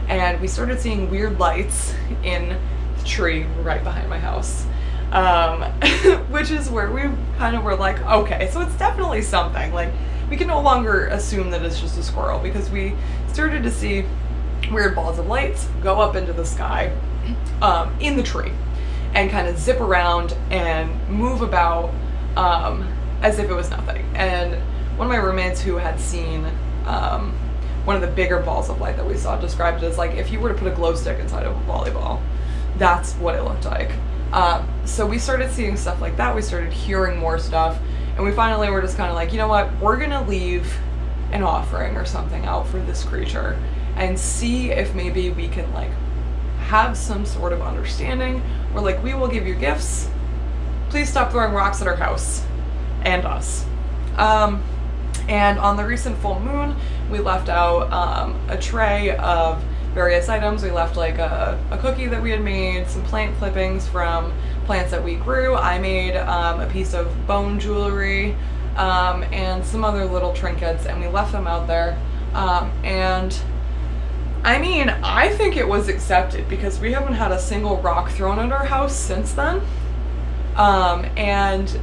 and 0.08 0.40
we 0.40 0.48
started 0.48 0.80
seeing 0.80 1.10
weird 1.10 1.40
lights 1.40 1.94
in 2.24 2.58
the 2.98 3.04
tree 3.04 3.44
right 3.62 3.84
behind 3.84 4.10
my 4.10 4.20
house. 4.20 4.66
Um, 5.12 5.62
which 6.30 6.52
is 6.52 6.70
where 6.70 6.92
we 6.92 7.04
kind 7.38 7.56
of 7.56 7.64
were 7.64 7.76
like, 7.76 8.02
okay, 8.02 8.50
so 8.52 8.62
it's 8.62 8.76
definitely 8.76 9.22
something. 9.22 9.74
Like, 9.74 9.94
we 10.30 10.36
can 10.36 10.48
no 10.48 10.60
longer 10.60 11.08
assume 11.08 11.50
that 11.52 11.64
it's 11.64 11.80
just 11.80 11.98
a 11.98 12.04
squirrel 12.04 12.40
because 12.40 12.70
we 12.70 12.94
started 13.30 13.64
to 13.64 13.72
see 13.72 14.06
weird 14.72 14.96
balls 14.96 15.18
of 15.18 15.28
lights 15.28 15.68
go 15.82 16.02
up 16.02 16.16
into 16.16 16.34
the 16.34 16.46
sky 16.46 16.92
um, 17.62 17.96
in 18.00 18.18
the 18.18 18.24
tree 18.24 18.52
and 19.14 19.32
kind 19.32 19.48
of 19.48 19.58
zip 19.58 19.80
around 19.80 20.36
and 20.50 21.10
move 21.10 21.42
about 21.42 21.94
um, 22.36 22.88
as 23.22 23.40
if 23.40 23.50
it 23.50 23.54
was 23.54 23.70
nothing. 23.70 24.06
And 24.16 24.54
one 24.98 25.08
of 25.08 25.12
my 25.12 25.18
roommates 25.18 25.62
who 25.62 25.78
had 25.78 26.00
seen 26.00 26.46
um, 26.86 27.34
one 27.88 27.96
of 27.96 28.02
the 28.02 28.08
bigger 28.16 28.42
balls 28.42 28.70
of 28.70 28.82
light 28.82 28.98
that 28.98 29.06
we 29.06 29.16
saw 29.16 29.40
described 29.40 29.82
as 29.82 29.98
like 29.98 30.12
if 30.12 30.30
you 30.30 30.42
were 30.42 30.50
to 30.50 30.56
put 30.56 30.70
a 30.70 30.76
glow 30.76 30.94
stick 30.94 31.20
inside 31.20 31.46
of 31.46 31.56
a 31.56 31.72
volleyball, 31.72 32.22
that's 32.78 33.14
what 33.14 33.34
it 33.34 33.44
looked 33.44 33.64
like. 33.64 33.90
Um, 34.34 34.68
so 34.84 35.06
we 35.06 35.18
started 35.18 35.50
seeing 35.52 35.78
stuff 35.78 36.02
like 36.02 36.18
that. 36.18 36.36
We 36.36 36.42
started 36.42 36.74
hearing 36.74 37.18
more 37.18 37.40
stuff, 37.40 37.80
and 38.18 38.26
we 38.26 38.34
finally 38.34 38.70
were 38.70 38.82
just 38.82 38.98
kind 38.98 39.10
of 39.10 39.16
like, 39.16 39.32
you 39.32 39.38
know 39.38 39.48
what, 39.48 39.74
we're 39.80 39.96
gonna 39.96 40.28
leave 40.28 40.78
an 41.32 41.44
offering 41.44 41.96
or 41.96 42.04
something 42.04 42.44
out 42.44 42.68
for 42.68 42.80
this 42.80 43.06
creature 43.06 43.58
and 43.96 44.20
see 44.20 44.72
if 44.72 44.94
maybe 44.94 45.30
we 45.30 45.48
can 45.48 45.72
like 45.74 45.92
have 46.60 46.98
some 46.98 47.26
sort 47.26 47.54
of 47.54 47.62
understanding. 47.62 48.44
We're 48.74 48.82
like, 48.82 49.02
we 49.02 49.14
will 49.14 49.30
give 49.30 49.48
you 49.48 49.56
gifts. 49.56 50.10
Please 50.90 51.10
stop 51.10 51.32
throwing 51.32 51.54
rocks 51.54 51.82
at 51.82 51.88
our 51.88 51.96
house 51.96 52.44
and 53.06 53.26
us. 53.26 53.66
Um, 54.18 54.62
and 55.28 55.60
on 55.60 55.78
the 55.78 55.86
recent 55.86 56.18
full 56.18 56.40
moon, 56.40 56.76
we 57.12 57.20
left 57.20 57.50
out 57.50 57.92
um, 57.92 58.40
a 58.50 58.58
tray 58.58 59.16
of 59.18 59.64
various 59.94 60.30
items. 60.30 60.64
We 60.64 60.72
left 60.72 60.96
like 60.96 61.18
a, 61.18 61.60
a, 61.72 61.78
cookie 61.80 62.08
that 62.08 62.22
we 62.22 62.32
had 62.32 62.44
made, 62.44 62.88
some 62.88 63.04
plant 63.04 63.36
clippings 63.38 63.88
from 63.88 64.32
plants 64.66 64.92
that 64.92 65.04
we 65.04 65.16
grew. 65.16 65.56
I 65.56 65.80
made 65.80 66.16
um, 66.16 66.60
a 66.60 66.68
piece 66.68 66.94
of 66.94 67.28
bone 67.28 67.60
jewelry 67.60 68.36
um, 68.76 69.24
and 69.32 69.66
some 69.66 69.84
other 69.84 70.06
little 70.06 70.34
trinkets, 70.34 70.86
and 70.86 71.02
we 71.02 71.08
left 71.08 71.32
them 71.32 71.48
out 71.48 71.68
there. 71.68 71.98
Um, 72.34 72.72
and 72.84 73.38
I 74.44 74.60
mean, 74.60 74.90
I 74.90 75.30
think 75.30 75.58
it 75.58 75.68
was 75.68 75.90
accepted 75.90 76.48
because 76.48 76.80
we 76.80 76.94
haven't 76.94 77.16
had 77.16 77.32
a 77.32 77.40
single 77.40 77.82
rock 77.82 78.12
thrown 78.12 78.40
at 78.40 78.52
our 78.52 78.66
house 78.66 78.96
since 78.96 79.34
then. 79.34 79.62
Um, 80.56 81.06
and 81.18 81.80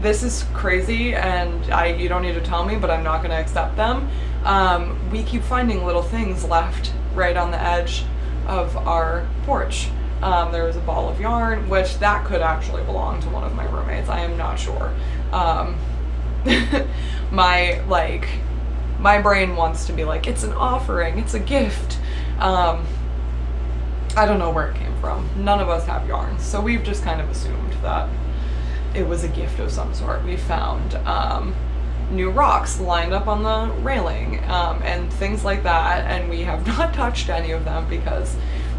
this 0.00 0.22
is 0.22 0.44
crazy 0.54 1.14
and 1.14 1.72
I 1.72 1.86
you 1.86 2.08
don't 2.08 2.22
need 2.22 2.34
to 2.34 2.40
tell 2.40 2.64
me, 2.64 2.76
but 2.76 2.90
I'm 2.90 3.02
not 3.02 3.18
going 3.18 3.30
to 3.30 3.36
accept 3.36 3.76
them. 3.76 4.08
Um, 4.44 5.10
we 5.10 5.22
keep 5.22 5.42
finding 5.42 5.84
little 5.84 6.02
things 6.02 6.44
left 6.44 6.92
right 7.14 7.36
on 7.36 7.50
the 7.50 7.60
edge 7.60 8.04
of 8.46 8.76
our 8.76 9.26
porch. 9.44 9.88
Um, 10.22 10.52
there 10.52 10.64
was 10.64 10.76
a 10.76 10.80
ball 10.80 11.08
of 11.08 11.20
yarn, 11.20 11.68
which 11.68 11.98
that 11.98 12.24
could 12.24 12.40
actually 12.40 12.82
belong 12.84 13.20
to 13.22 13.28
one 13.28 13.44
of 13.44 13.54
my 13.54 13.66
roommates. 13.66 14.08
I 14.08 14.20
am 14.20 14.36
not 14.36 14.58
sure. 14.58 14.92
Um, 15.32 15.76
my 17.30 17.80
like 17.88 18.28
my 18.98 19.20
brain 19.20 19.54
wants 19.54 19.86
to 19.86 19.92
be 19.92 20.04
like 20.04 20.26
it's 20.26 20.42
an 20.42 20.52
offering, 20.52 21.18
it's 21.18 21.34
a 21.34 21.40
gift. 21.40 21.98
Um, 22.38 22.86
I 24.16 24.26
don't 24.26 24.38
know 24.38 24.50
where 24.50 24.70
it 24.70 24.76
came 24.76 24.96
from. 25.00 25.28
None 25.36 25.60
of 25.60 25.68
us 25.68 25.84
have 25.86 26.06
yarns, 26.08 26.44
so 26.44 26.60
we've 26.60 26.82
just 26.82 27.04
kind 27.04 27.20
of 27.20 27.28
assumed 27.30 27.72
that 27.82 28.08
it 28.94 29.06
was 29.06 29.24
a 29.24 29.28
gift 29.28 29.58
of 29.60 29.70
some 29.70 29.94
sort. 29.94 30.24
We 30.24 30.36
found 30.36 30.94
um, 31.06 31.54
new 32.10 32.30
rocks 32.30 32.80
lined 32.80 33.12
up 33.12 33.26
on 33.26 33.42
the 33.42 33.72
railing 33.82 34.42
um, 34.44 34.82
and 34.82 35.12
things 35.14 35.44
like 35.44 35.62
that, 35.62 36.06
and 36.06 36.28
we 36.30 36.42
have 36.42 36.66
not 36.78 36.94
touched 36.94 37.28
any 37.28 37.50
of 37.52 37.64
them 37.64 37.88
because 37.88 38.36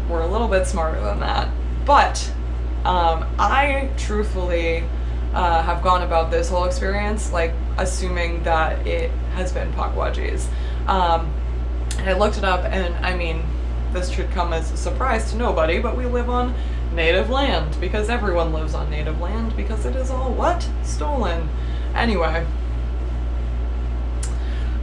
we're 0.08 0.22
a 0.22 0.26
little 0.26 0.48
bit 0.48 0.66
smarter 0.66 1.00
than 1.00 1.20
that. 1.20 1.48
But 1.84 2.32
um, 2.84 3.26
I 3.38 3.90
truthfully 3.96 4.84
uh, 5.34 5.62
have 5.62 5.82
gone 5.82 6.02
about 6.02 6.30
this 6.30 6.48
whole 6.48 6.64
experience 6.64 7.32
like 7.32 7.52
assuming 7.78 8.42
that 8.42 8.86
it 8.86 9.10
has 9.34 9.52
been 9.52 9.72
Pukwudgies. 9.72 10.46
Um, 10.86 11.32
and 11.98 12.08
I 12.08 12.14
looked 12.14 12.38
it 12.38 12.44
up, 12.44 12.64
and 12.64 12.94
I 13.04 13.14
mean, 13.14 13.42
this 13.92 14.10
should 14.10 14.30
come 14.30 14.52
as 14.52 14.70
a 14.72 14.76
surprise 14.76 15.30
to 15.32 15.36
nobody, 15.36 15.78
but 15.78 15.96
we 15.96 16.06
live 16.06 16.30
on 16.30 16.54
native 16.92 17.30
land 17.30 17.76
because 17.80 18.08
everyone 18.08 18.52
lives 18.52 18.74
on 18.74 18.90
native 18.90 19.20
land 19.20 19.56
because 19.56 19.86
it 19.86 19.96
is 19.96 20.10
all 20.10 20.32
what? 20.32 20.68
Stolen. 20.82 21.48
Anyway. 21.94 22.46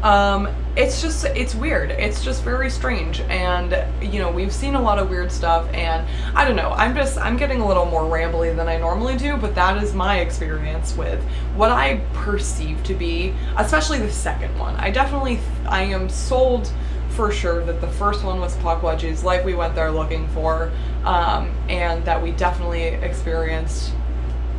Um, 0.04 0.48
it's 0.76 1.02
just, 1.02 1.26
it's 1.26 1.56
weird. 1.56 1.89
It's 1.89 2.24
just 2.24 2.43
very 2.43 2.70
strange. 2.70 3.20
And, 3.22 3.84
you 4.02 4.20
know, 4.20 4.32
we've 4.32 4.54
seen 4.54 4.76
a 4.76 4.82
lot 4.82 5.00
of 5.00 5.10
weird 5.10 5.32
stuff 5.32 5.67
and 5.74 6.08
I 6.36 6.46
don't 6.46 6.56
know, 6.56 6.70
I'm 6.70 6.96
just, 6.96 7.17
I'm 7.17 7.36
getting 7.36 7.62
a 7.62 7.67
little 7.67 7.86
more 7.86 8.04
rambly 8.04 8.56
than 8.56 8.67
I 8.67 8.78
normally 8.78 9.17
do, 9.17 9.38
but 9.38 9.56
that 9.56 9.82
is 9.82 9.96
my 9.96 10.20
experience 10.20 10.96
with 10.96 11.22
what 11.56 11.72
I 11.72 12.02
perceive 12.13 12.84
to 12.84 12.93
be, 12.93 13.34
especially 13.58 13.98
the 13.98 14.12
second 14.12 14.58
one. 14.60 14.76
I 14.76 14.91
definitely, 14.91 15.39
I 15.67 15.82
am 15.82 16.10
sold 16.10 16.72
for 17.17 17.32
sure 17.32 17.65
that 17.65 17.82
the 17.82 17.88
first 17.88 18.23
one 18.23 18.39
was 18.39 18.56
Pukwudgies, 18.58 19.23
like 19.23 19.43
we 19.43 19.56
went 19.56 19.73
there 19.73 19.91
looking 19.91 20.27
for, 20.30 20.71
um, 21.03 21.51
and 21.67 22.06
that 22.06 22.21
we 22.21 22.32
definitely 22.32 22.84
experienced 22.84 23.91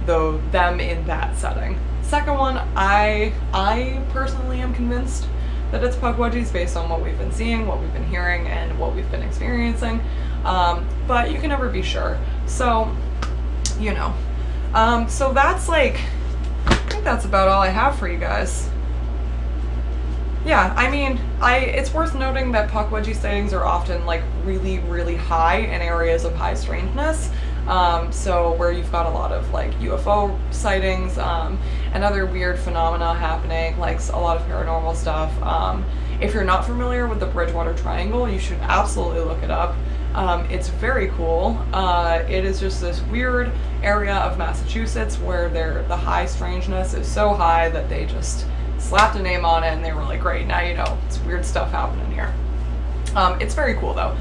though 0.06 0.38
them 0.50 0.80
in 0.80 1.06
that 1.06 1.36
setting. 1.38 1.78
Second 2.02 2.36
one, 2.36 2.56
I 2.74 3.32
I 3.54 4.02
personally 4.10 4.60
am 4.60 4.74
convinced 4.74 5.28
that 5.70 5.84
it's 5.84 5.94
Pukwudgies 5.96 6.52
based 6.52 6.76
on 6.76 6.88
what 6.88 7.00
we've 7.00 7.16
been 7.16 7.30
seeing, 7.30 7.66
what 7.66 7.80
we've 7.80 7.92
been 7.92 8.06
hearing, 8.06 8.48
and 8.48 8.76
what 8.76 8.94
we've 8.94 9.10
been 9.10 9.22
experiencing. 9.22 10.00
Um, 10.44 10.84
but 11.06 11.30
you 11.30 11.38
can 11.38 11.50
never 11.50 11.68
be 11.68 11.82
sure. 11.82 12.18
So, 12.46 12.90
you 13.78 13.92
know. 13.92 14.12
Um, 14.74 15.08
so 15.08 15.32
that's 15.32 15.68
like, 15.68 16.00
I 16.66 16.74
think 16.74 17.04
that's 17.04 17.24
about 17.24 17.48
all 17.48 17.62
I 17.62 17.68
have 17.68 17.98
for 17.98 18.08
you 18.08 18.18
guys. 18.18 18.68
Yeah, 20.48 20.72
I 20.78 20.90
mean, 20.90 21.20
I 21.42 21.58
it's 21.58 21.92
worth 21.92 22.14
noting 22.14 22.52
that 22.52 22.70
Pukwudgie 22.70 23.14
sightings 23.14 23.52
are 23.52 23.66
often 23.66 24.06
like 24.06 24.22
really, 24.46 24.78
really 24.78 25.14
high 25.14 25.58
in 25.58 25.82
areas 25.82 26.24
of 26.24 26.34
high 26.34 26.54
strangeness. 26.54 27.30
Um, 27.66 28.10
so 28.10 28.54
where 28.54 28.72
you've 28.72 28.90
got 28.90 29.04
a 29.04 29.10
lot 29.10 29.30
of 29.30 29.52
like 29.52 29.74
UFO 29.74 30.34
sightings 30.50 31.18
um, 31.18 31.60
and 31.92 32.02
other 32.02 32.24
weird 32.24 32.58
phenomena 32.58 33.12
happening, 33.12 33.78
like 33.78 34.00
a 34.08 34.18
lot 34.18 34.38
of 34.38 34.46
paranormal 34.46 34.96
stuff. 34.96 35.30
Um, 35.42 35.84
if 36.18 36.32
you're 36.32 36.44
not 36.44 36.64
familiar 36.64 37.06
with 37.06 37.20
the 37.20 37.26
Bridgewater 37.26 37.74
Triangle, 37.74 38.26
you 38.26 38.38
should 38.38 38.58
absolutely 38.60 39.20
look 39.20 39.42
it 39.42 39.50
up. 39.50 39.76
Um, 40.14 40.46
it's 40.46 40.70
very 40.70 41.08
cool. 41.08 41.62
Uh, 41.74 42.22
it 42.26 42.46
is 42.46 42.58
just 42.58 42.80
this 42.80 43.02
weird 43.02 43.52
area 43.82 44.14
of 44.14 44.38
Massachusetts 44.38 45.18
where 45.18 45.50
the 45.50 45.96
high 45.96 46.24
strangeness 46.24 46.94
is 46.94 47.06
so 47.06 47.34
high 47.34 47.68
that 47.68 47.90
they 47.90 48.06
just 48.06 48.46
slapped 48.78 49.16
a 49.16 49.22
name 49.22 49.44
on 49.44 49.64
it 49.64 49.68
and 49.68 49.84
they 49.84 49.92
were 49.92 50.02
like, 50.02 50.20
great, 50.20 50.46
now 50.46 50.60
you 50.60 50.74
know, 50.74 50.98
it's 51.06 51.18
weird 51.20 51.44
stuff 51.44 51.70
happening 51.70 52.10
here. 52.12 52.32
Um, 53.14 53.40
it's 53.40 53.54
very 53.54 53.74
cool 53.74 53.94
though. 53.94 54.16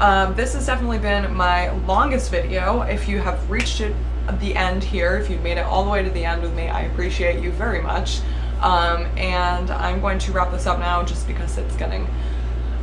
Um, 0.00 0.34
this 0.34 0.54
has 0.54 0.66
definitely 0.66 0.98
been 0.98 1.32
my 1.34 1.70
longest 1.86 2.30
video. 2.30 2.82
If 2.82 3.08
you 3.08 3.18
have 3.20 3.50
reached 3.50 3.80
it 3.80 3.94
the 4.40 4.54
end 4.54 4.82
here, 4.82 5.16
if 5.16 5.30
you've 5.30 5.42
made 5.42 5.58
it 5.58 5.64
all 5.64 5.84
the 5.84 5.90
way 5.90 6.02
to 6.02 6.10
the 6.10 6.24
end 6.24 6.42
with 6.42 6.54
me, 6.54 6.68
I 6.68 6.82
appreciate 6.82 7.42
you 7.42 7.52
very 7.52 7.80
much. 7.80 8.20
Um, 8.60 9.06
and 9.16 9.70
I'm 9.70 10.00
going 10.00 10.18
to 10.20 10.32
wrap 10.32 10.52
this 10.52 10.66
up 10.66 10.78
now 10.78 11.02
just 11.04 11.26
because 11.26 11.58
it's 11.58 11.76
getting 11.76 12.06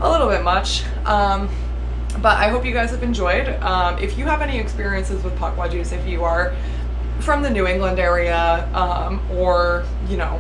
a 0.02 0.10
little 0.10 0.28
bit 0.28 0.44
much. 0.44 0.84
Um, 1.06 1.50
but 2.22 2.38
I 2.38 2.50
hope 2.50 2.66
you 2.66 2.74
guys 2.74 2.92
have 2.92 3.04
enjoyed. 3.04 3.50
Um, 3.62 3.98
if 4.00 4.18
you 4.18 4.26
have 4.26 4.42
any 4.42 4.58
experiences 4.58 5.24
with 5.24 5.36
Pukwudgies, 5.36 5.94
if 5.94 6.06
you 6.08 6.24
are 6.24 6.56
from 7.20 7.42
the 7.42 7.50
New 7.50 7.68
England 7.68 8.00
area 8.00 8.70
um, 8.74 9.22
or, 9.32 9.86
you 10.08 10.18
know, 10.18 10.40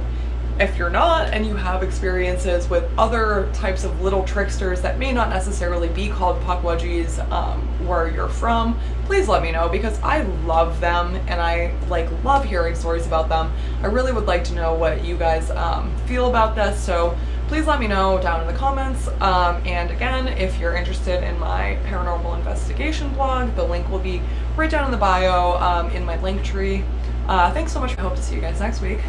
if 0.60 0.78
you're 0.78 0.89
not 0.89 1.34
and 1.34 1.45
you 1.45 1.56
have 1.56 1.84
experiences 1.84 2.69
with 2.69 2.84
other 2.98 3.50
types 3.54 3.86
of 3.86 4.02
little 4.02 4.24
tricksters 4.26 4.82
that 4.82 5.00
may 5.00 5.13
not 5.13 5.30
necessarily 5.30 5.88
be 5.89 6.10
called 6.10 6.41
Pukwudgies 6.41 7.19
um, 7.32 7.62
where 7.88 8.10
you're 8.10 8.28
from, 8.28 8.78
please 9.06 9.30
let 9.30 9.41
me 9.41 9.52
know 9.52 9.69
because 9.69 10.00
I 10.02 10.24
love 10.45 10.82
them 10.82 11.15
and 11.28 11.39
I 11.39 11.74
like 11.88 12.10
love 12.24 12.43
hearing 12.43 12.76
stories 12.76 13.08
about 13.08 13.30
them. 13.30 13.52
I 13.82 13.88
really 13.88 14.12
would 14.12 14.26
like 14.26 14.43
to 14.45 14.54
know 14.54 14.74
what 14.74 15.04
you 15.04 15.17
guys 15.17 15.50
um, 15.52 15.95
feel 16.06 16.28
about 16.28 16.56
this, 16.56 16.82
so 16.84 17.17
please 17.48 17.65
let 17.65 17.80
me 17.80 17.88
know 17.88 18.22
down 18.22 18.41
in 18.41 18.48
the 18.48 18.54
comments. 18.54 19.08
Um, 19.22 19.65
and 19.65 19.89
again, 19.91 20.28
if 20.28 20.60
you're 20.60 20.76
interested 20.76 21.24
in 21.24 21.39
my 21.39 21.80
paranormal 21.86 22.38
investigation 22.38 23.10
blog, 23.13 23.56
the 23.56 23.63
link 23.63 23.90
will 23.90 24.00
be 24.00 24.21
right 24.58 24.69
down 24.69 24.86
in 24.86 24.92
the 24.92 24.98
bio 24.98 25.58
um, 25.58 25.90
in 25.92 26.06
my 26.06 26.21
link 26.21 26.44
tree. 26.44 26.83
Uh, 27.27 27.52
thanks 27.54 27.71
so 27.71 27.79
much. 27.79 27.98
I 27.98 28.02
hope 28.02 28.15
to 28.15 28.21
see 28.21 28.36
you 28.36 28.42
guys 28.42 28.60
next 28.60 28.81
week. 28.81 29.00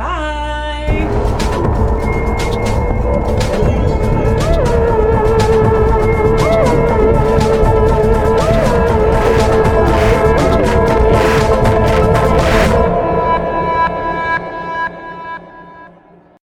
Bye. 0.00 0.40